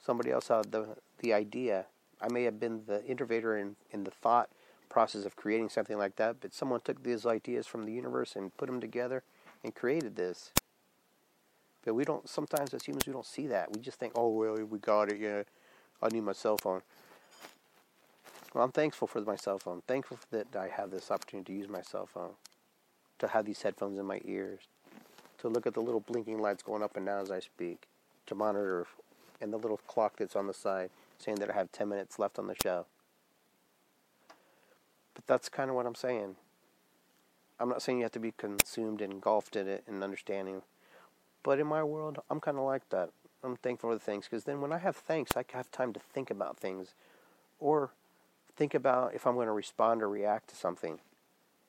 Somebody 0.03 0.31
else 0.31 0.47
had 0.47 0.71
the, 0.71 0.97
the 1.19 1.33
idea. 1.33 1.85
I 2.21 2.31
may 2.31 2.43
have 2.43 2.59
been 2.59 2.83
the 2.87 3.03
innovator 3.05 3.57
in, 3.57 3.75
in 3.91 4.03
the 4.03 4.11
thought 4.11 4.49
process 4.89 5.25
of 5.25 5.35
creating 5.35 5.69
something 5.69 5.97
like 5.97 6.15
that, 6.15 6.37
but 6.39 6.53
someone 6.53 6.79
took 6.81 7.03
these 7.03 7.25
ideas 7.25 7.67
from 7.67 7.85
the 7.85 7.91
universe 7.91 8.35
and 8.35 8.55
put 8.57 8.67
them 8.67 8.79
together 8.79 9.23
and 9.63 9.75
created 9.75 10.15
this. 10.15 10.51
But 11.83 11.93
we 11.93 12.03
don't, 12.03 12.27
sometimes 12.27 12.73
as 12.73 12.83
humans, 12.83 13.05
we 13.07 13.13
don't 13.13 13.25
see 13.25 13.47
that. 13.47 13.73
We 13.73 13.81
just 13.81 13.99
think, 13.99 14.13
oh, 14.15 14.29
well, 14.29 14.55
we 14.55 14.79
got 14.79 15.11
it, 15.11 15.19
yeah, 15.19 15.43
I 16.01 16.09
need 16.09 16.21
my 16.21 16.33
cell 16.33 16.57
phone. 16.57 16.81
Well, 18.53 18.63
I'm 18.63 18.71
thankful 18.71 19.07
for 19.07 19.21
my 19.21 19.35
cell 19.35 19.59
phone. 19.59 19.81
Thankful 19.87 20.19
that 20.31 20.55
I 20.55 20.67
have 20.67 20.89
this 20.89 21.11
opportunity 21.11 21.53
to 21.53 21.59
use 21.59 21.69
my 21.69 21.81
cell 21.81 22.05
phone, 22.05 22.31
to 23.19 23.27
have 23.27 23.45
these 23.45 23.61
headphones 23.61 23.99
in 23.99 24.05
my 24.05 24.21
ears, 24.25 24.61
to 25.39 25.47
look 25.47 25.67
at 25.67 25.73
the 25.73 25.81
little 25.81 25.99
blinking 25.99 26.39
lights 26.39 26.63
going 26.63 26.81
up 26.81 26.97
and 26.97 27.05
down 27.05 27.21
as 27.21 27.31
I 27.31 27.39
speak, 27.39 27.87
to 28.25 28.35
monitor, 28.35 28.87
and 29.41 29.53
the 29.53 29.57
little 29.57 29.79
clock 29.87 30.17
that's 30.17 30.35
on 30.35 30.47
the 30.47 30.53
side 30.53 30.89
saying 31.17 31.39
that 31.39 31.49
I 31.49 31.53
have 31.53 31.71
10 31.71 31.89
minutes 31.89 32.19
left 32.19 32.39
on 32.39 32.47
the 32.47 32.55
show. 32.61 32.85
But 35.13 35.25
that's 35.25 35.49
kind 35.49 35.69
of 35.69 35.75
what 35.75 35.85
I'm 35.85 35.95
saying. 35.95 36.35
I'm 37.59 37.69
not 37.69 37.81
saying 37.81 37.97
you 37.97 38.03
have 38.03 38.11
to 38.11 38.19
be 38.19 38.33
consumed 38.37 39.01
and 39.01 39.11
engulfed 39.11 39.55
in 39.55 39.67
it 39.67 39.83
and 39.87 40.03
understanding. 40.03 40.61
But 41.43 41.59
in 41.59 41.67
my 41.67 41.83
world, 41.83 42.19
I'm 42.29 42.39
kind 42.39 42.57
of 42.57 42.63
like 42.63 42.87
that. 42.89 43.09
I'm 43.43 43.55
thankful 43.55 43.89
for 43.89 43.95
the 43.95 43.99
things 43.99 44.25
because 44.25 44.43
then 44.43 44.61
when 44.61 44.71
I 44.71 44.77
have 44.77 44.95
thanks, 44.95 45.31
I 45.35 45.43
have 45.53 45.71
time 45.71 45.93
to 45.93 45.99
think 45.99 46.29
about 46.29 46.57
things 46.57 46.93
or 47.59 47.91
think 48.55 48.73
about 48.73 49.13
if 49.13 49.25
I'm 49.25 49.35
going 49.35 49.47
to 49.47 49.53
respond 49.53 50.01
or 50.01 50.09
react 50.09 50.49
to 50.49 50.55
something. 50.55 50.99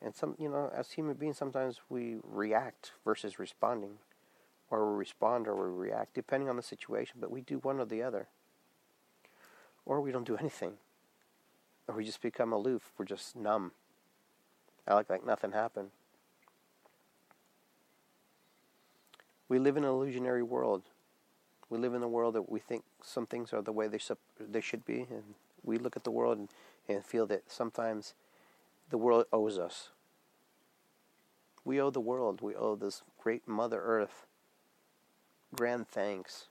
And 0.01 0.15
some, 0.15 0.35
you 0.39 0.49
know, 0.49 0.71
as 0.75 0.93
human 0.93 1.15
beings, 1.15 1.39
sometimes 1.39 1.81
we 1.89 2.17
react 2.23 2.93
versus 3.05 3.39
responding, 3.39 3.99
or 4.71 4.93
we 4.93 4.99
respond 4.99 5.47
or 5.47 5.55
we 5.55 5.89
react, 5.89 6.15
depending 6.15 6.49
on 6.49 6.57
the 6.57 6.63
situation. 6.63 7.17
But 7.21 7.31
we 7.31 7.41
do 7.41 7.59
one 7.59 7.81
or 7.81 7.85
the 7.85 8.03
other, 8.03 8.29
or 9.87 10.01
we 10.01 10.13
don't 10.13 10.27
do 10.27 10.37
anything, 10.41 10.75
or 11.87 11.97
we 11.97 12.05
just 12.05 12.21
become 12.21 12.53
aloof. 12.53 12.93
We're 12.99 13.05
just 13.05 13.37
numb. 13.37 13.73
I 14.87 14.95
like 14.95 15.11
like 15.11 15.27
nothing 15.27 15.53
happened. 15.53 15.91
We 19.49 19.59
live 19.59 19.77
in 19.77 19.85
an 19.85 19.91
illusionary 19.91 20.43
world. 20.43 20.83
We 21.71 21.79
live 21.79 21.95
in 21.95 22.03
a 22.03 22.09
world 22.09 22.35
that 22.35 22.51
we 22.51 22.61
think 22.61 22.85
some 23.03 23.27
things 23.27 23.53
are 23.53 23.63
the 23.63 23.73
way 23.73 23.89
they 23.89 23.99
they 24.39 24.61
should 24.61 24.85
be, 24.85 25.07
and 25.11 25.35
we 25.63 25.79
look 25.79 25.97
at 25.97 26.05
the 26.05 26.11
world 26.11 26.39
and, 26.39 26.49
and 26.89 27.05
feel 27.05 27.27
that 27.27 27.51
sometimes 27.51 28.15
the 28.91 28.99
world 28.99 29.27
owes 29.33 29.59
us. 29.59 29.91
We 31.65 31.81
owe 31.81 31.91
the 31.91 32.01
world. 32.01 32.41
We 32.41 32.55
owe 32.55 32.77
this 32.77 33.03
great 33.23 33.47
Mother 33.47 33.83
Earth 33.83 34.27
grand 35.55 35.89
thanks. 35.89 36.47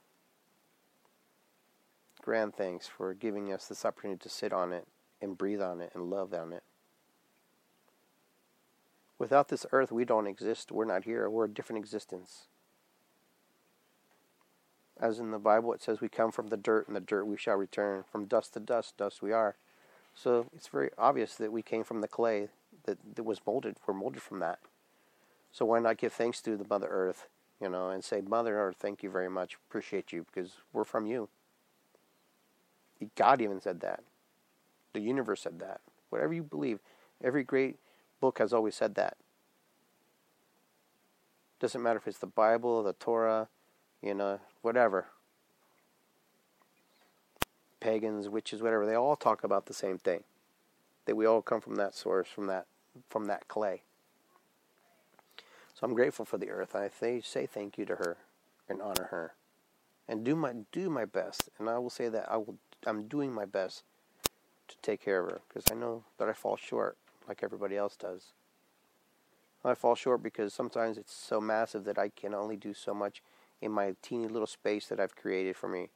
Grand 2.22 2.54
thanks 2.54 2.86
for 2.86 3.14
giving 3.14 3.52
us 3.52 3.66
this 3.66 3.84
opportunity 3.84 4.18
to 4.18 4.28
sit 4.28 4.52
on 4.52 4.72
it 4.72 4.86
and 5.20 5.38
breathe 5.38 5.62
on 5.62 5.80
it 5.80 5.92
and 5.94 6.10
love 6.10 6.34
on 6.34 6.52
it. 6.52 6.62
Without 9.18 9.48
this 9.48 9.66
earth, 9.72 9.90
we 9.90 10.04
don't 10.04 10.26
exist. 10.26 10.70
We're 10.70 10.84
not 10.84 11.04
here. 11.04 11.28
We're 11.28 11.46
a 11.46 11.50
different 11.50 11.82
existence. 11.82 12.46
As 15.00 15.18
in 15.18 15.30
the 15.30 15.38
Bible, 15.38 15.72
it 15.72 15.82
says 15.82 16.00
we 16.00 16.08
come 16.08 16.30
from 16.30 16.48
the 16.48 16.56
dirt, 16.56 16.86
and 16.86 16.96
the 16.96 17.00
dirt 17.00 17.24
we 17.24 17.36
shall 17.36 17.56
return. 17.56 18.04
From 18.10 18.26
dust 18.26 18.54
to 18.54 18.60
dust, 18.60 18.96
dust 18.96 19.22
we 19.22 19.32
are. 19.32 19.56
So 20.14 20.46
it's 20.54 20.68
very 20.68 20.90
obvious 20.98 21.36
that 21.36 21.52
we 21.52 21.62
came 21.62 21.84
from 21.84 22.00
the 22.00 22.08
clay 22.08 22.48
that, 22.84 22.98
that 23.14 23.22
was 23.22 23.40
molded. 23.46 23.76
We're 23.86 23.94
molded 23.94 24.22
from 24.22 24.40
that. 24.40 24.58
So 25.52 25.64
why 25.64 25.78
not 25.78 25.98
give 25.98 26.12
thanks 26.12 26.40
to 26.42 26.56
the 26.56 26.66
Mother 26.68 26.88
Earth, 26.88 27.28
you 27.60 27.68
know, 27.68 27.90
and 27.90 28.04
say, 28.04 28.20
Mother 28.20 28.58
Earth, 28.58 28.76
thank 28.78 29.02
you 29.02 29.10
very 29.10 29.28
much, 29.28 29.56
appreciate 29.68 30.12
you, 30.12 30.24
because 30.24 30.52
we're 30.72 30.84
from 30.84 31.06
you. 31.06 31.28
God 33.16 33.40
even 33.40 33.60
said 33.60 33.80
that. 33.80 34.02
The 34.92 35.00
universe 35.00 35.42
said 35.42 35.60
that. 35.60 35.80
Whatever 36.10 36.34
you 36.34 36.42
believe, 36.42 36.80
every 37.22 37.44
great 37.44 37.76
book 38.20 38.38
has 38.38 38.52
always 38.52 38.74
said 38.74 38.94
that. 38.96 39.16
Doesn't 41.60 41.82
matter 41.82 41.98
if 41.98 42.06
it's 42.06 42.18
the 42.18 42.26
Bible, 42.26 42.82
the 42.82 42.92
Torah, 42.92 43.48
you 44.02 44.14
know, 44.14 44.40
whatever. 44.62 45.06
Pagans, 47.80 48.28
witches, 48.28 48.62
whatever, 48.62 48.86
they 48.86 48.94
all 48.94 49.16
talk 49.16 49.44
about 49.44 49.66
the 49.66 49.74
same 49.74 49.98
thing. 49.98 50.24
That 51.06 51.16
we 51.16 51.26
all 51.26 51.42
come 51.42 51.60
from 51.60 51.76
that 51.76 51.94
source, 51.94 52.28
from 52.28 52.46
that 52.46 52.66
from 53.08 53.26
that 53.26 53.48
clay. 53.48 53.82
So 55.78 55.86
I'm 55.86 55.94
grateful 55.94 56.24
for 56.24 56.38
the 56.38 56.50
earth. 56.50 56.74
I 56.74 56.90
say 56.90 57.46
thank 57.46 57.78
you 57.78 57.84
to 57.84 57.94
her 57.96 58.16
and 58.68 58.82
honor 58.82 59.04
her. 59.10 59.34
And 60.08 60.24
do 60.24 60.34
my 60.34 60.54
do 60.72 60.90
my 60.90 61.04
best. 61.04 61.50
And 61.58 61.68
I 61.70 61.78
will 61.78 61.90
say 61.90 62.08
that 62.08 62.26
I 62.28 62.36
will 62.38 62.56
I'm 62.84 63.06
doing 63.06 63.32
my 63.32 63.44
best 63.44 63.84
to 64.24 64.76
take 64.82 65.00
care 65.00 65.20
of 65.20 65.30
her 65.30 65.40
because 65.46 65.70
I 65.70 65.74
know 65.76 66.02
that 66.18 66.28
I 66.28 66.32
fall 66.32 66.56
short 66.56 66.96
like 67.28 67.44
everybody 67.44 67.76
else 67.76 67.96
does. 67.96 68.32
I 69.64 69.74
fall 69.74 69.94
short 69.94 70.20
because 70.20 70.52
sometimes 70.52 70.98
it's 70.98 71.14
so 71.14 71.40
massive 71.40 71.84
that 71.84 71.98
I 71.98 72.08
can 72.08 72.34
only 72.34 72.56
do 72.56 72.74
so 72.74 72.92
much 72.92 73.22
in 73.60 73.70
my 73.70 73.94
teeny 74.02 74.26
little 74.26 74.46
space 74.48 74.88
that 74.88 74.98
I've 74.98 75.14
created 75.14 75.56
for 75.56 75.68
me. 75.68 75.90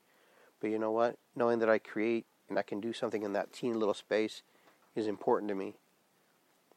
But 0.60 0.70
you 0.70 0.78
know 0.78 0.92
what? 0.92 1.16
Knowing 1.34 1.58
that 1.58 1.70
I 1.70 1.78
create 1.78 2.26
and 2.48 2.56
I 2.56 2.62
can 2.62 2.80
do 2.80 2.92
something 2.92 3.24
in 3.24 3.32
that 3.32 3.52
teeny 3.52 3.74
little 3.74 3.94
space 3.94 4.42
is 4.94 5.08
important 5.08 5.48
to 5.48 5.56
me. 5.56 5.74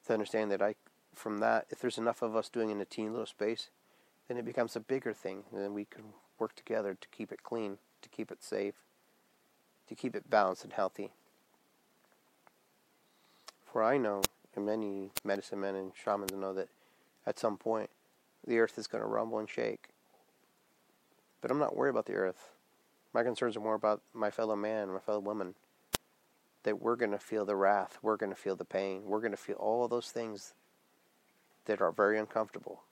To 0.08 0.14
understand 0.14 0.52
that 0.52 0.62
I, 0.62 0.76
from 1.18 1.40
that, 1.40 1.66
if 1.70 1.80
there's 1.80 1.98
enough 1.98 2.22
of 2.22 2.36
us 2.36 2.50
doing 2.50 2.70
in 2.70 2.82
a 2.82 2.86
teeny 2.86 3.10
little 3.10 3.26
space, 3.26 3.70
then 4.28 4.38
it 4.38 4.46
becomes 4.46 4.76
a 4.76 4.80
bigger 4.80 5.14
thing. 5.14 5.44
And 5.52 5.62
then 5.62 5.74
we 5.74 5.86
can 5.86 6.04
work 6.40 6.56
together 6.56 6.98
to 7.00 7.08
keep 7.10 7.32
it 7.32 7.44
clean, 7.44 7.78
to 8.02 8.10
keep 8.10 8.32
it 8.32 8.44
safe, 8.44 8.76
to 9.88 9.96
keep 9.96 10.16
it 10.16 10.30
balanced 10.30 10.64
and 10.64 10.74
healthy. 10.74 11.12
For 13.66 13.84
I 13.84 13.98
know, 13.98 14.22
and 14.56 14.66
many 14.66 15.12
medicine 15.24 15.60
men 15.60 15.76
and 15.76 15.92
shamans 16.02 16.32
know 16.32 16.54
that 16.54 16.70
at 17.26 17.38
some 17.38 17.58
point 17.58 17.90
the 18.48 18.60
earth 18.60 18.78
is 18.78 18.88
going 18.88 19.04
to 19.04 19.08
rumble 19.08 19.40
and 19.40 19.50
shake. 19.50 19.90
But 21.42 21.52
I'm 21.52 21.60
not 21.60 21.76
worried 21.76 21.92
about 21.92 22.06
the 22.06 22.14
earth. 22.14 22.52
My 23.14 23.24
concerns 23.24 23.56
are 23.56 23.62
more 23.62 23.76
about 23.76 24.02
my 24.14 24.32
fellow 24.32 24.56
man, 24.56 24.92
my 24.92 25.00
fellow 25.00 25.20
woman. 25.20 25.56
That 26.64 26.82
we're 26.82 26.96
going 26.96 27.12
to 27.12 27.20
feel 27.20 27.46
the 27.46 27.56
wrath, 27.56 28.00
we're 28.02 28.18
going 28.18 28.32
to 28.32 28.36
feel 28.36 28.56
the 28.56 28.66
pain, 28.66 29.04
we're 29.06 29.20
going 29.20 29.32
to 29.32 29.38
feel 29.38 29.58
all 29.58 29.84
of 29.84 29.92
those 29.92 30.10
things 30.10 30.54
that 31.66 31.82
are 31.82 31.92
very 31.92 32.18
uncomfortable. 32.18 32.84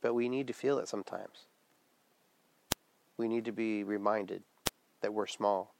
But 0.00 0.14
we 0.14 0.28
need 0.28 0.46
to 0.46 0.52
feel 0.52 0.78
it 0.78 0.88
sometimes. 0.88 1.46
We 3.16 3.28
need 3.28 3.44
to 3.46 3.52
be 3.52 3.82
reminded 3.82 4.42
that 5.00 5.12
we're 5.12 5.26
small. 5.26 5.74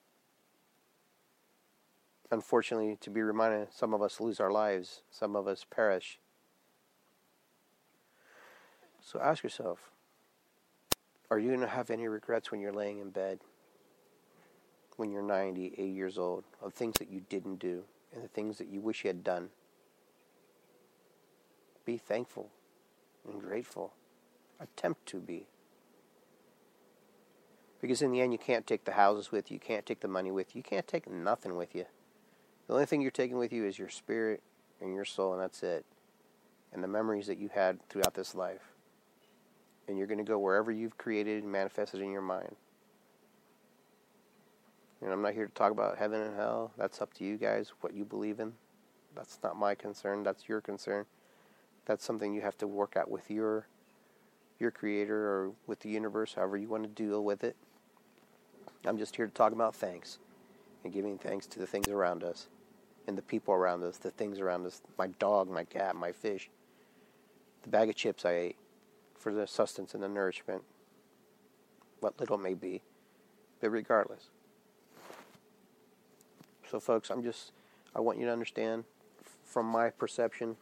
Unfortunately, 2.30 2.96
to 3.00 3.10
be 3.10 3.22
reminded, 3.22 3.72
some 3.72 3.94
of 3.94 4.02
us 4.02 4.20
lose 4.20 4.40
our 4.40 4.50
lives, 4.50 5.02
some 5.10 5.36
of 5.36 5.46
us 5.46 5.64
perish. 5.68 6.18
So 9.00 9.20
ask 9.20 9.44
yourself 9.44 9.90
are 11.30 11.38
you 11.38 11.48
going 11.48 11.60
to 11.60 11.66
have 11.66 11.90
any 11.90 12.06
regrets 12.06 12.50
when 12.50 12.60
you're 12.60 12.72
laying 12.72 12.98
in 12.98 13.10
bed, 13.10 13.40
when 14.96 15.10
you're 15.10 15.22
90, 15.22 15.74
80 15.76 15.82
years 15.88 16.18
old, 16.18 16.44
of 16.62 16.72
things 16.72 16.94
that 16.98 17.10
you 17.10 17.20
didn't 17.28 17.56
do 17.56 17.82
and 18.14 18.22
the 18.22 18.28
things 18.28 18.58
that 18.58 18.68
you 18.68 18.80
wish 18.80 19.04
you 19.04 19.08
had 19.08 19.24
done? 19.24 19.48
Be 21.86 21.96
thankful 21.96 22.50
and 23.26 23.40
grateful. 23.40 23.94
Attempt 24.60 25.06
to 25.06 25.18
be. 25.18 25.46
Because 27.80 28.02
in 28.02 28.12
the 28.12 28.20
end, 28.20 28.32
you 28.32 28.38
can't 28.38 28.66
take 28.66 28.84
the 28.84 28.92
houses 28.92 29.32
with 29.32 29.50
you, 29.50 29.54
you 29.54 29.60
can't 29.60 29.86
take 29.86 30.00
the 30.00 30.08
money 30.08 30.30
with 30.30 30.54
you, 30.54 30.58
you 30.58 30.62
can't 30.62 30.86
take 30.86 31.10
nothing 31.10 31.56
with 31.56 31.74
you. 31.74 31.86
The 32.66 32.74
only 32.74 32.86
thing 32.86 33.00
you're 33.00 33.10
taking 33.10 33.38
with 33.38 33.52
you 33.52 33.64
is 33.64 33.78
your 33.78 33.88
spirit 33.88 34.42
and 34.82 34.94
your 34.94 35.04
soul, 35.06 35.32
and 35.32 35.40
that's 35.40 35.62
it. 35.62 35.86
And 36.74 36.84
the 36.84 36.88
memories 36.88 37.26
that 37.28 37.38
you 37.38 37.48
had 37.54 37.86
throughout 37.88 38.12
this 38.12 38.34
life 38.34 38.76
and 39.88 39.96
you're 39.96 40.06
going 40.06 40.18
to 40.18 40.24
go 40.24 40.38
wherever 40.38 40.70
you've 40.70 40.98
created 40.98 41.42
and 41.42 41.52
manifested 41.52 42.00
in 42.00 42.10
your 42.10 42.22
mind. 42.22 42.56
And 45.00 45.12
I'm 45.12 45.22
not 45.22 45.34
here 45.34 45.46
to 45.46 45.52
talk 45.52 45.72
about 45.72 45.98
heaven 45.98 46.20
and 46.20 46.34
hell. 46.34 46.72
That's 46.76 47.00
up 47.00 47.14
to 47.14 47.24
you 47.24 47.36
guys, 47.36 47.72
what 47.80 47.94
you 47.94 48.04
believe 48.04 48.40
in. 48.40 48.52
That's 49.14 49.38
not 49.42 49.56
my 49.56 49.74
concern. 49.74 50.22
That's 50.22 50.48
your 50.48 50.60
concern. 50.60 51.04
That's 51.86 52.04
something 52.04 52.34
you 52.34 52.42
have 52.42 52.58
to 52.58 52.66
work 52.66 52.96
out 52.96 53.10
with 53.10 53.30
your 53.30 53.66
your 54.58 54.70
creator 54.70 55.16
or 55.16 55.52
with 55.66 55.80
the 55.80 55.90
universe, 55.90 56.34
however 56.34 56.56
you 56.56 56.68
want 56.68 56.82
to 56.82 56.88
deal 56.88 57.22
with 57.24 57.44
it. 57.44 57.56
I'm 58.86 58.96
just 58.96 59.14
here 59.16 59.26
to 59.26 59.32
talk 59.32 59.52
about 59.52 59.74
thanks 59.74 60.18
and 60.82 60.92
giving 60.92 61.18
thanks 61.18 61.46
to 61.48 61.58
the 61.58 61.66
things 61.66 61.88
around 61.88 62.24
us 62.24 62.48
and 63.06 63.18
the 63.18 63.22
people 63.22 63.52
around 63.52 63.82
us, 63.82 63.98
the 63.98 64.10
things 64.10 64.38
around 64.40 64.64
us, 64.66 64.80
my 64.96 65.08
dog, 65.18 65.50
my 65.50 65.64
cat, 65.64 65.94
my 65.94 66.10
fish, 66.10 66.48
the 67.62 67.68
bag 67.68 67.90
of 67.90 67.96
chips 67.96 68.24
I 68.24 68.32
ate, 68.32 68.56
for 69.14 69.32
the 69.32 69.46
sustenance 69.46 69.92
and 69.92 70.02
the 70.02 70.08
nourishment, 70.08 70.62
what 72.00 72.18
little 72.18 72.38
may 72.38 72.54
be, 72.54 72.82
but 73.60 73.70
regardless. 73.70 74.30
So, 76.70 76.80
folks, 76.80 77.10
I'm 77.10 77.22
just, 77.22 77.52
I 77.94 78.00
want 78.00 78.18
you 78.18 78.26
to 78.26 78.32
understand 78.32 78.84
from 79.44 79.66
my 79.66 79.90
perception 79.90 80.56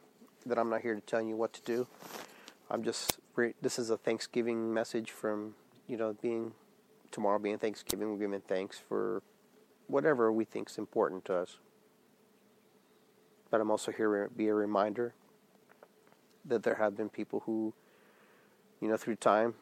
that 0.47 0.59
I'm 0.59 0.71
not 0.71 0.83
here 0.83 0.95
to 0.95 1.01
tell 1.01 1.23
you 1.23 1.37
what 1.37 1.53
to 1.55 1.63
do. 1.63 1.87
I'm 2.71 2.83
just, 2.83 3.19
this 3.61 3.79
is 3.79 3.91
a 3.91 3.97
Thanksgiving 3.97 4.73
message 4.73 5.11
from, 5.11 5.55
you 5.87 5.97
know, 5.97 6.17
being, 6.21 6.53
tomorrow 7.11 7.39
being 7.39 7.59
Thanksgiving, 7.59 8.11
we're 8.11 8.19
giving 8.19 8.41
thanks 8.41 8.79
for 8.79 9.23
whatever 9.87 10.33
we 10.33 10.45
think 10.45 10.71
is 10.71 10.79
important 10.79 11.25
to 11.27 11.35
us. 11.37 11.59
But 13.51 13.61
I'm 13.61 13.71
also 13.71 13.93
here 13.93 14.29
to 14.29 14.35
be 14.35 14.49
a 14.49 14.55
reminder 14.55 15.15
that 16.45 16.63
there 16.63 16.75
have 16.75 16.97
been 16.97 17.09
people 17.09 17.43
who 17.47 17.73
you 18.85 18.91
know, 18.91 18.99
through 18.99 19.17
time 19.17 19.55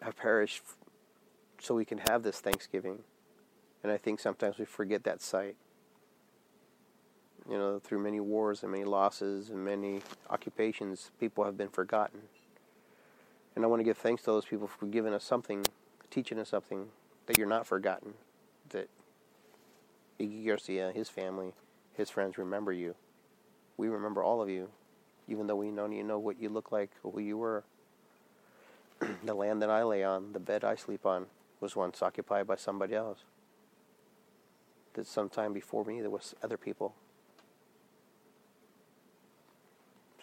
have 0.00 0.16
perished 0.16 0.62
so 1.60 1.74
we 1.74 1.84
can 1.84 1.98
have 1.98 2.22
this 2.22 2.38
Thanksgiving. 2.38 3.00
And 3.82 3.90
I 3.90 3.96
think 3.96 4.20
sometimes 4.20 4.58
we 4.58 4.64
forget 4.64 5.02
that 5.04 5.20
sight. 5.20 5.56
You 7.48 7.58
know, 7.58 7.78
through 7.78 7.98
many 7.98 8.20
wars 8.20 8.62
and 8.62 8.72
many 8.72 8.84
losses 8.84 9.50
and 9.50 9.64
many 9.64 10.00
occupations, 10.30 11.10
people 11.20 11.44
have 11.44 11.58
been 11.58 11.68
forgotten. 11.68 12.20
And 13.54 13.64
I 13.64 13.68
want 13.68 13.80
to 13.80 13.84
give 13.84 13.98
thanks 13.98 14.22
to 14.22 14.30
those 14.30 14.46
people 14.46 14.66
for 14.66 14.86
giving 14.86 15.12
us 15.12 15.24
something, 15.24 15.64
teaching 16.10 16.38
us 16.38 16.48
something 16.48 16.88
that 17.26 17.36
you're 17.38 17.46
not 17.46 17.66
forgotten. 17.66 18.14
That 18.70 18.88
Iggy 20.18 20.46
Garcia, 20.46 20.90
his 20.92 21.08
family, 21.08 21.52
his 21.94 22.10
friends 22.10 22.38
remember 22.38 22.72
you. 22.72 22.94
We 23.76 23.88
remember 23.88 24.22
all 24.22 24.40
of 24.40 24.48
you, 24.48 24.70
even 25.28 25.46
though 25.46 25.56
we 25.56 25.70
don't 25.70 25.92
even 25.92 26.06
know 26.06 26.18
what 26.18 26.40
you 26.40 26.48
look 26.48 26.72
like 26.72 26.90
or 27.02 27.12
who 27.12 27.20
you 27.20 27.36
were. 27.36 27.64
the 29.24 29.34
land 29.34 29.60
that 29.62 29.70
I 29.70 29.82
lay 29.82 30.02
on, 30.02 30.32
the 30.32 30.40
bed 30.40 30.64
I 30.64 30.76
sleep 30.76 31.04
on, 31.04 31.26
was 31.60 31.76
once 31.76 32.02
occupied 32.02 32.46
by 32.46 32.56
somebody 32.56 32.94
else. 32.94 33.20
That 34.94 35.06
sometime 35.06 35.52
before 35.52 35.84
me 35.84 36.00
there 36.00 36.10
was 36.10 36.34
other 36.42 36.56
people. 36.56 36.94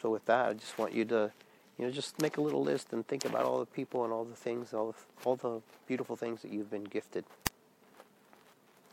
So 0.02 0.10
with 0.10 0.26
that, 0.26 0.50
I 0.50 0.54
just 0.54 0.78
want 0.80 0.94
you 0.94 1.06
to, 1.06 1.32
you 1.78 1.86
know, 1.86 1.92
just 1.92 2.20
make 2.22 2.38
a 2.38 2.42
little 2.42 2.64
list 2.64 2.92
and 2.92 3.08
think 3.08 3.26
about 3.26 3.44
all 3.44 3.60
the 3.60 3.68
people 3.68 4.04
and 4.04 4.12
all 4.12 4.24
the 4.24 4.36
things, 4.36 4.74
all 4.74 4.92
the, 4.94 5.30
all 5.30 5.36
the 5.36 5.62
beautiful 5.88 6.16
things 6.16 6.42
that 6.42 6.52
you've 6.52 6.72
been 6.72 6.86
gifted 6.86 7.24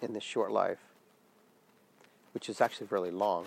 in 0.03 0.13
this 0.13 0.23
short 0.23 0.53
life, 0.53 0.79
which 2.35 2.49
is 2.49 2.61
actually 2.61 2.89
really 2.91 3.11
long 3.11 3.47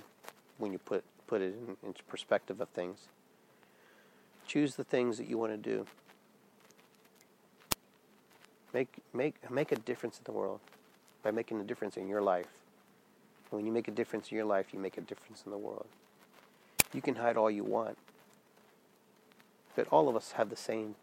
when 0.58 0.72
you 0.72 0.80
put 0.80 1.04
put 1.28 1.42
it 1.42 1.54
in, 1.54 1.78
into 1.88 2.04
perspective 2.06 2.60
of 2.60 2.68
things. 2.70 3.08
Choose 4.48 4.76
the 4.76 4.84
things 4.84 5.18
that 5.18 5.28
you 5.28 5.38
want 5.38 5.52
to 5.52 5.58
do. 5.58 5.86
Make 8.74 8.98
make 9.14 9.50
make 9.52 9.72
a 9.72 9.78
difference 9.78 10.18
in 10.18 10.24
the 10.26 10.32
world 10.32 10.60
by 11.24 11.32
making 11.32 11.62
a 11.62 11.64
difference 11.64 11.96
in 11.96 12.08
your 12.08 12.22
life. 12.22 12.48
And 13.50 13.58
when 13.60 13.66
you 13.66 13.72
make 13.72 13.88
a 13.88 13.92
difference 13.92 14.30
in 14.30 14.36
your 14.36 14.46
life, 14.46 14.74
you 14.74 14.80
make 14.80 14.98
a 14.98 15.02
difference 15.02 15.44
in 15.46 15.52
the 15.52 15.58
world. 15.58 15.88
You 16.94 17.02
can 17.02 17.16
hide 17.16 17.38
all 17.38 17.50
you 17.50 17.64
want, 17.64 17.98
but 19.76 19.88
all 19.92 20.10
of 20.10 20.16
us 20.16 20.34
have 20.34 20.50
the 20.50 20.56
same 20.56 20.96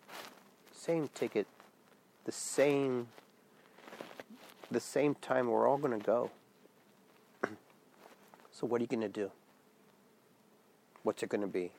same 0.72 1.08
ticket, 1.14 1.46
the 2.24 2.32
same 2.32 3.08
the 4.70 4.80
same 4.80 5.14
time 5.14 5.48
we're 5.48 5.66
all 5.66 5.78
going 5.78 5.98
to 5.98 6.04
go. 6.04 6.30
so 8.50 8.66
what 8.66 8.80
are 8.80 8.84
you 8.84 8.88
going 8.88 9.00
to 9.00 9.08
do? 9.08 9.30
What's 11.02 11.22
it 11.22 11.30
going 11.30 11.40
to 11.40 11.46
be? 11.46 11.72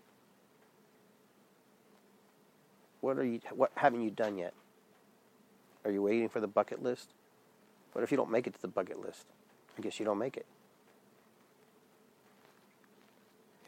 What 3.01 3.17
are 3.17 3.25
you 3.25 3.39
what 3.51 3.71
haven't 3.75 4.01
you 4.01 4.09
done 4.09 4.37
yet? 4.37 4.53
Are 5.85 5.91
you 5.91 6.01
waiting 6.01 6.29
for 6.29 6.39
the 6.39 6.47
bucket 6.47 6.83
list? 6.83 7.13
What 7.93 8.03
if 8.03 8.11
you 8.11 8.17
don't 8.17 8.31
make 8.31 8.47
it 8.47 8.53
to 8.55 8.61
the 8.61 8.67
bucket 8.67 8.99
list? 8.99 9.25
I 9.77 9.81
guess 9.81 9.99
you 9.99 10.05
don't 10.05 10.17
make 10.17 10.35
it. 10.35 10.45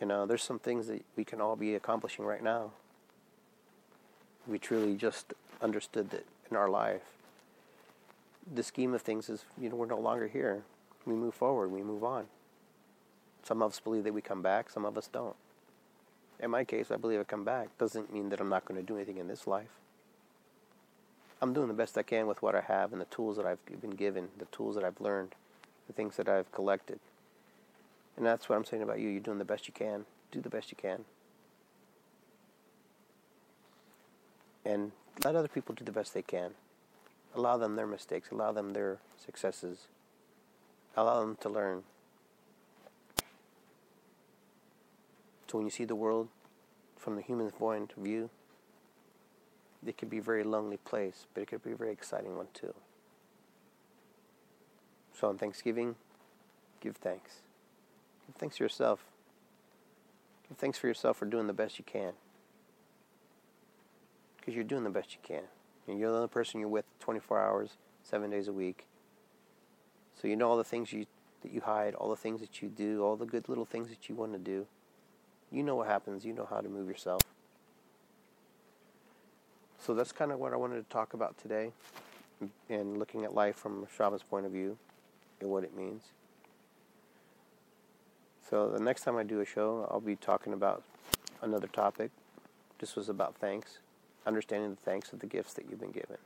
You 0.01 0.07
know, 0.07 0.25
there's 0.25 0.41
some 0.41 0.57
things 0.57 0.87
that 0.87 1.05
we 1.15 1.23
can 1.23 1.39
all 1.39 1.55
be 1.55 1.75
accomplishing 1.75 2.25
right 2.25 2.43
now. 2.43 2.71
We 4.47 4.57
truly 4.57 4.95
just 4.95 5.33
understood 5.61 6.09
that 6.09 6.25
in 6.49 6.57
our 6.57 6.67
life. 6.67 7.03
The 8.51 8.63
scheme 8.63 8.95
of 8.95 9.03
things 9.03 9.29
is, 9.29 9.45
you 9.59 9.69
know, 9.69 9.75
we're 9.75 9.85
no 9.85 9.99
longer 9.99 10.27
here. 10.27 10.63
We 11.05 11.13
move 11.13 11.35
forward, 11.35 11.71
we 11.71 11.83
move 11.83 12.03
on. 12.03 12.25
Some 13.43 13.61
of 13.61 13.71
us 13.71 13.79
believe 13.79 14.03
that 14.03 14.13
we 14.13 14.21
come 14.21 14.41
back, 14.41 14.71
some 14.71 14.85
of 14.85 14.97
us 14.97 15.07
don't. 15.07 15.35
In 16.39 16.49
my 16.49 16.63
case, 16.63 16.89
I 16.89 16.97
believe 16.97 17.19
I 17.19 17.23
come 17.23 17.43
back. 17.43 17.69
Doesn't 17.77 18.11
mean 18.11 18.29
that 18.29 18.41
I'm 18.41 18.49
not 18.49 18.65
going 18.65 18.79
to 18.79 18.85
do 18.85 18.95
anything 18.95 19.17
in 19.17 19.27
this 19.27 19.45
life. 19.45 19.69
I'm 21.41 21.53
doing 21.53 21.67
the 21.67 21.75
best 21.75 21.97
I 21.97 22.03
can 22.03 22.25
with 22.25 22.41
what 22.41 22.55
I 22.55 22.61
have 22.61 22.91
and 22.91 23.01
the 23.01 23.05
tools 23.05 23.37
that 23.37 23.45
I've 23.45 23.63
been 23.79 23.91
given, 23.91 24.29
the 24.39 24.45
tools 24.45 24.75
that 24.75 24.83
I've 24.83 24.99
learned, 24.99 25.35
the 25.85 25.93
things 25.93 26.17
that 26.17 26.27
I've 26.27 26.51
collected. 26.51 26.99
And 28.17 28.25
that's 28.25 28.49
what 28.49 28.55
I'm 28.55 28.65
saying 28.65 28.83
about 28.83 28.99
you. 28.99 29.09
You're 29.09 29.21
doing 29.21 29.37
the 29.37 29.45
best 29.45 29.67
you 29.67 29.73
can. 29.73 30.05
Do 30.31 30.41
the 30.41 30.49
best 30.49 30.71
you 30.71 30.77
can. 30.77 31.05
And 34.65 34.91
let 35.23 35.35
other 35.35 35.47
people 35.47 35.75
do 35.75 35.83
the 35.83 35.91
best 35.91 36.13
they 36.13 36.21
can. 36.21 36.51
Allow 37.35 37.57
them 37.57 37.75
their 37.75 37.87
mistakes. 37.87 38.29
Allow 38.31 38.51
them 38.51 38.73
their 38.73 38.99
successes. 39.23 39.87
Allow 40.95 41.21
them 41.21 41.37
to 41.41 41.49
learn. 41.49 41.83
So 45.47 45.57
when 45.57 45.67
you 45.67 45.71
see 45.71 45.85
the 45.85 45.95
world 45.95 46.29
from 46.97 47.15
the 47.15 47.21
human 47.21 47.51
point 47.51 47.93
of 47.97 48.03
view, 48.03 48.29
it 49.85 49.97
could 49.97 50.09
be 50.09 50.19
a 50.19 50.21
very 50.21 50.43
lonely 50.43 50.77
place, 50.77 51.25
but 51.33 51.41
it 51.41 51.47
could 51.47 51.63
be 51.63 51.71
a 51.71 51.75
very 51.75 51.91
exciting 51.91 52.37
one 52.37 52.47
too. 52.53 52.73
So 55.13 55.27
on 55.27 55.37
Thanksgiving, 55.37 55.95
give 56.79 56.95
thanks. 56.97 57.41
Give 58.31 58.39
thanks 58.39 58.57
to 58.57 58.63
yourself. 58.63 59.03
Give 60.47 60.57
thanks 60.57 60.77
for 60.77 60.87
yourself 60.87 61.17
for 61.17 61.25
doing 61.25 61.47
the 61.47 61.53
best 61.53 61.77
you 61.77 61.83
can. 61.83 62.13
Because 64.37 64.55
you're 64.55 64.63
doing 64.63 64.85
the 64.85 64.89
best 64.89 65.11
you 65.11 65.19
can. 65.21 65.43
And 65.85 65.99
you're 65.99 66.11
the 66.11 66.15
only 66.15 66.29
person 66.29 66.61
you're 66.61 66.69
with 66.69 66.85
24 67.01 67.41
hours, 67.41 67.71
seven 68.03 68.29
days 68.29 68.47
a 68.47 68.53
week. 68.53 68.85
So 70.21 70.29
you 70.29 70.37
know 70.37 70.49
all 70.49 70.55
the 70.55 70.63
things 70.63 70.93
you 70.93 71.07
that 71.41 71.51
you 71.51 71.59
hide, 71.59 71.93
all 71.95 72.09
the 72.09 72.15
things 72.15 72.39
that 72.39 72.61
you 72.61 72.69
do, 72.69 73.03
all 73.03 73.17
the 73.17 73.25
good 73.25 73.49
little 73.49 73.65
things 73.65 73.89
that 73.89 74.07
you 74.07 74.15
want 74.15 74.31
to 74.31 74.39
do. 74.39 74.65
You 75.51 75.63
know 75.63 75.75
what 75.75 75.87
happens. 75.87 76.23
You 76.23 76.31
know 76.31 76.47
how 76.49 76.61
to 76.61 76.69
move 76.69 76.87
yourself. 76.87 77.21
So 79.79 79.93
that's 79.93 80.13
kind 80.13 80.31
of 80.31 80.39
what 80.39 80.53
I 80.53 80.55
wanted 80.55 80.75
to 80.75 80.89
talk 80.89 81.13
about 81.13 81.37
today, 81.37 81.71
and 82.69 82.97
looking 82.97 83.25
at 83.25 83.33
life 83.33 83.55
from 83.55 83.83
a 83.83 83.87
shaman's 83.97 84.23
point 84.23 84.45
of 84.45 84.51
view 84.51 84.77
and 85.41 85.49
what 85.49 85.63
it 85.63 85.75
means. 85.75 86.03
So 88.51 88.69
the 88.69 88.83
next 88.83 89.03
time 89.03 89.15
I 89.15 89.23
do 89.23 89.39
a 89.39 89.45
show, 89.45 89.87
I'll 89.89 90.01
be 90.01 90.17
talking 90.17 90.51
about 90.51 90.83
another 91.41 91.67
topic. 91.67 92.11
This 92.79 92.97
was 92.97 93.07
about 93.07 93.37
thanks, 93.37 93.79
understanding 94.27 94.71
the 94.71 94.75
thanks 94.75 95.13
of 95.13 95.19
the 95.19 95.25
gifts 95.25 95.53
that 95.53 95.69
you've 95.69 95.79
been 95.79 95.91
given. 95.91 96.17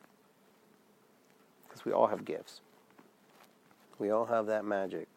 Because 1.67 1.85
we 1.85 1.91
all 1.91 2.07
have 2.07 2.25
gifts. 2.25 2.61
We 3.99 4.09
all 4.09 4.25
have 4.25 4.47
that 4.47 4.65
magic 4.65 5.07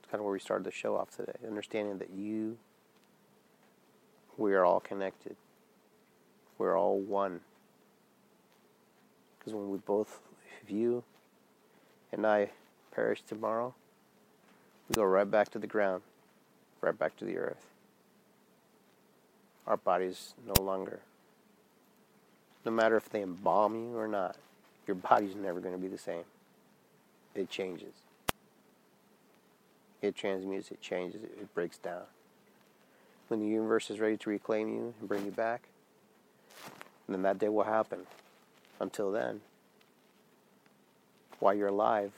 It's 0.00 0.10
kind 0.10 0.20
of 0.20 0.24
where 0.24 0.32
we 0.32 0.40
started 0.40 0.64
the 0.64 0.70
show 0.70 0.96
off 0.96 1.14
today. 1.14 1.32
Understanding 1.46 1.98
that 1.98 2.08
you, 2.16 2.56
we 4.38 4.54
are 4.54 4.64
all 4.64 4.80
connected. 4.80 5.36
We're 6.56 6.78
all 6.78 6.98
one. 6.98 7.40
Because 9.38 9.52
when 9.52 9.68
we 9.68 9.76
both, 9.76 10.20
if 10.62 10.70
you 10.70 11.04
and 12.10 12.26
I 12.26 12.52
perish 12.90 13.20
tomorrow, 13.20 13.74
we 14.88 14.94
go 14.94 15.04
right 15.04 15.30
back 15.30 15.50
to 15.50 15.58
the 15.58 15.66
ground, 15.66 16.02
right 16.80 16.98
back 16.98 17.16
to 17.18 17.24
the 17.24 17.36
earth. 17.36 17.66
Our 19.66 19.76
bodies 19.76 20.34
no 20.46 20.62
longer. 20.62 21.00
No 22.64 22.72
matter 22.72 22.96
if 22.96 23.08
they 23.10 23.22
embalm 23.22 23.74
you 23.74 23.98
or 23.98 24.08
not, 24.08 24.36
your 24.86 24.96
body's 24.96 25.34
never 25.34 25.60
going 25.60 25.74
to 25.74 25.80
be 25.80 25.88
the 25.88 25.98
same. 25.98 26.24
It 27.34 27.50
changes 27.50 27.92
it 30.02 30.14
transmutes, 30.14 30.70
it 30.70 30.80
changes, 30.80 31.22
it, 31.22 31.32
it 31.40 31.54
breaks 31.54 31.78
down. 31.78 32.02
When 33.28 33.40
the 33.40 33.46
universe 33.46 33.90
is 33.90 34.00
ready 34.00 34.16
to 34.16 34.30
reclaim 34.30 34.68
you 34.68 34.94
and 34.98 35.08
bring 35.08 35.24
you 35.24 35.30
back, 35.30 35.62
then 37.08 37.22
that 37.22 37.38
day 37.38 37.48
will 37.48 37.64
happen. 37.64 38.00
Until 38.80 39.10
then, 39.10 39.40
while 41.40 41.54
you're 41.54 41.68
alive, 41.68 42.12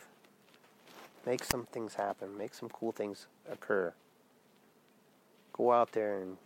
make 1.26 1.44
some 1.44 1.66
things 1.66 1.94
happen, 1.94 2.36
make 2.36 2.54
some 2.54 2.68
cool 2.68 2.92
things 2.92 3.26
occur. 3.50 3.92
Go 5.52 5.72
out 5.72 5.92
there 5.92 6.20
and 6.20 6.36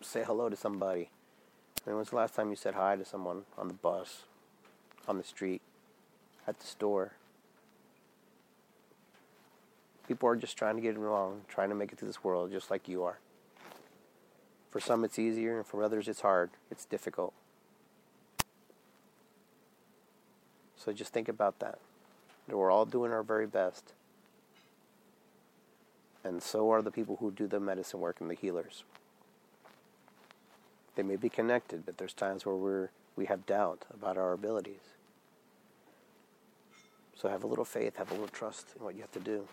say 0.00 0.22
hello 0.24 0.48
to 0.48 0.56
somebody. 0.56 1.10
Mean, 1.88 1.96
when's 1.96 2.10
the 2.10 2.16
last 2.16 2.34
time 2.34 2.50
you 2.50 2.56
said 2.56 2.74
hi 2.74 2.96
to 2.96 3.04
someone 3.04 3.44
on 3.56 3.68
the 3.68 3.74
bus, 3.74 4.24
on 5.06 5.16
the 5.16 5.24
street, 5.24 5.62
at 6.46 6.58
the 6.60 6.66
store? 6.66 7.12
People 10.06 10.28
are 10.28 10.36
just 10.36 10.58
trying 10.58 10.76
to 10.76 10.82
get 10.82 10.96
along, 10.96 11.42
trying 11.48 11.70
to 11.70 11.74
make 11.74 11.90
it 11.90 11.98
through 11.98 12.08
this 12.08 12.22
world 12.22 12.50
just 12.50 12.70
like 12.70 12.88
you 12.88 13.04
are. 13.04 13.18
For 14.70 14.80
some, 14.80 15.02
it's 15.02 15.18
easier, 15.18 15.56
and 15.56 15.66
for 15.66 15.82
others, 15.82 16.08
it's 16.08 16.20
hard. 16.20 16.50
It's 16.70 16.84
difficult. 16.84 17.32
So 20.76 20.92
just 20.92 21.12
think 21.12 21.28
about 21.28 21.58
that. 21.60 21.78
That 22.48 22.56
we're 22.56 22.70
all 22.70 22.86
doing 22.86 23.12
our 23.12 23.22
very 23.22 23.46
best. 23.46 23.92
And 26.24 26.42
so 26.42 26.70
are 26.70 26.82
the 26.82 26.90
people 26.90 27.16
who 27.16 27.30
do 27.30 27.46
the 27.46 27.60
medicine 27.60 28.00
work 28.00 28.20
and 28.20 28.30
the 28.30 28.34
healers. 28.34 28.84
They 30.96 31.02
may 31.02 31.16
be 31.16 31.28
connected, 31.28 31.86
but 31.86 31.98
there's 31.98 32.12
times 32.12 32.44
where 32.44 32.56
we're, 32.56 32.88
we 33.14 33.26
have 33.26 33.46
doubt 33.46 33.84
about 33.94 34.18
our 34.18 34.32
abilities. 34.32 34.80
So 37.14 37.28
have 37.28 37.44
a 37.44 37.46
little 37.46 37.64
faith, 37.64 37.96
have 37.96 38.10
a 38.10 38.14
little 38.14 38.28
trust 38.28 38.66
in 38.76 38.84
what 38.84 38.94
you 38.94 39.00
have 39.02 39.12
to 39.12 39.20
do. 39.20 39.46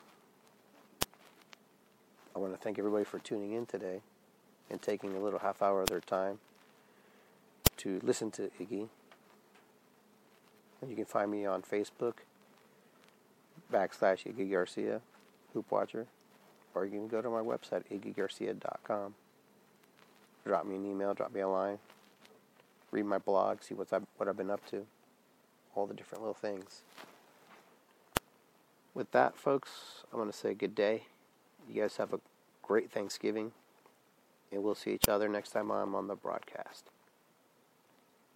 I 2.35 2.39
want 2.39 2.53
to 2.53 2.59
thank 2.59 2.77
everybody 2.77 3.05
for 3.05 3.19
tuning 3.19 3.53
in 3.53 3.65
today 3.65 4.01
and 4.69 4.81
taking 4.81 5.15
a 5.15 5.19
little 5.19 5.39
half 5.39 5.61
hour 5.61 5.81
of 5.81 5.89
their 5.89 6.01
time 6.01 6.39
to 7.77 7.99
listen 8.03 8.31
to 8.31 8.51
Iggy. 8.59 8.89
And 10.81 10.89
you 10.89 10.95
can 10.95 11.05
find 11.05 11.31
me 11.31 11.45
on 11.45 11.61
Facebook, 11.61 12.15
backslash 13.71 14.25
Iggy 14.25 14.51
Garcia, 14.51 15.01
Hoop 15.53 15.71
Watcher, 15.71 16.07
or 16.73 16.85
you 16.85 16.91
can 16.91 17.07
go 17.07 17.21
to 17.21 17.29
my 17.29 17.41
website, 17.41 17.83
iggygarcia.com. 17.91 19.15
Drop 20.45 20.65
me 20.65 20.75
an 20.75 20.85
email, 20.85 21.13
drop 21.13 21.33
me 21.33 21.41
a 21.41 21.47
line, 21.47 21.79
read 22.91 23.05
my 23.05 23.17
blog, 23.17 23.63
see 23.63 23.73
what's 23.73 23.93
I've, 23.93 24.05
what 24.17 24.29
I've 24.29 24.37
been 24.37 24.51
up 24.51 24.65
to, 24.69 24.85
all 25.73 25.87
the 25.87 25.93
different 25.93 26.21
little 26.23 26.35
things. 26.35 26.81
With 28.93 29.11
that, 29.11 29.35
folks, 29.35 30.03
I'm 30.11 30.19
going 30.19 30.31
to 30.31 30.37
say 30.37 30.53
good 30.53 30.75
day. 30.75 31.03
You 31.69 31.81
guys 31.81 31.97
have 31.97 32.13
a 32.13 32.19
great 32.61 32.91
Thanksgiving, 32.91 33.51
and 34.51 34.63
we'll 34.63 34.75
see 34.75 34.91
each 34.91 35.09
other 35.09 35.27
next 35.27 35.49
time 35.49 35.71
I'm 35.71 35.95
on 35.95 36.07
the 36.07 36.15
broadcast. 36.15 36.89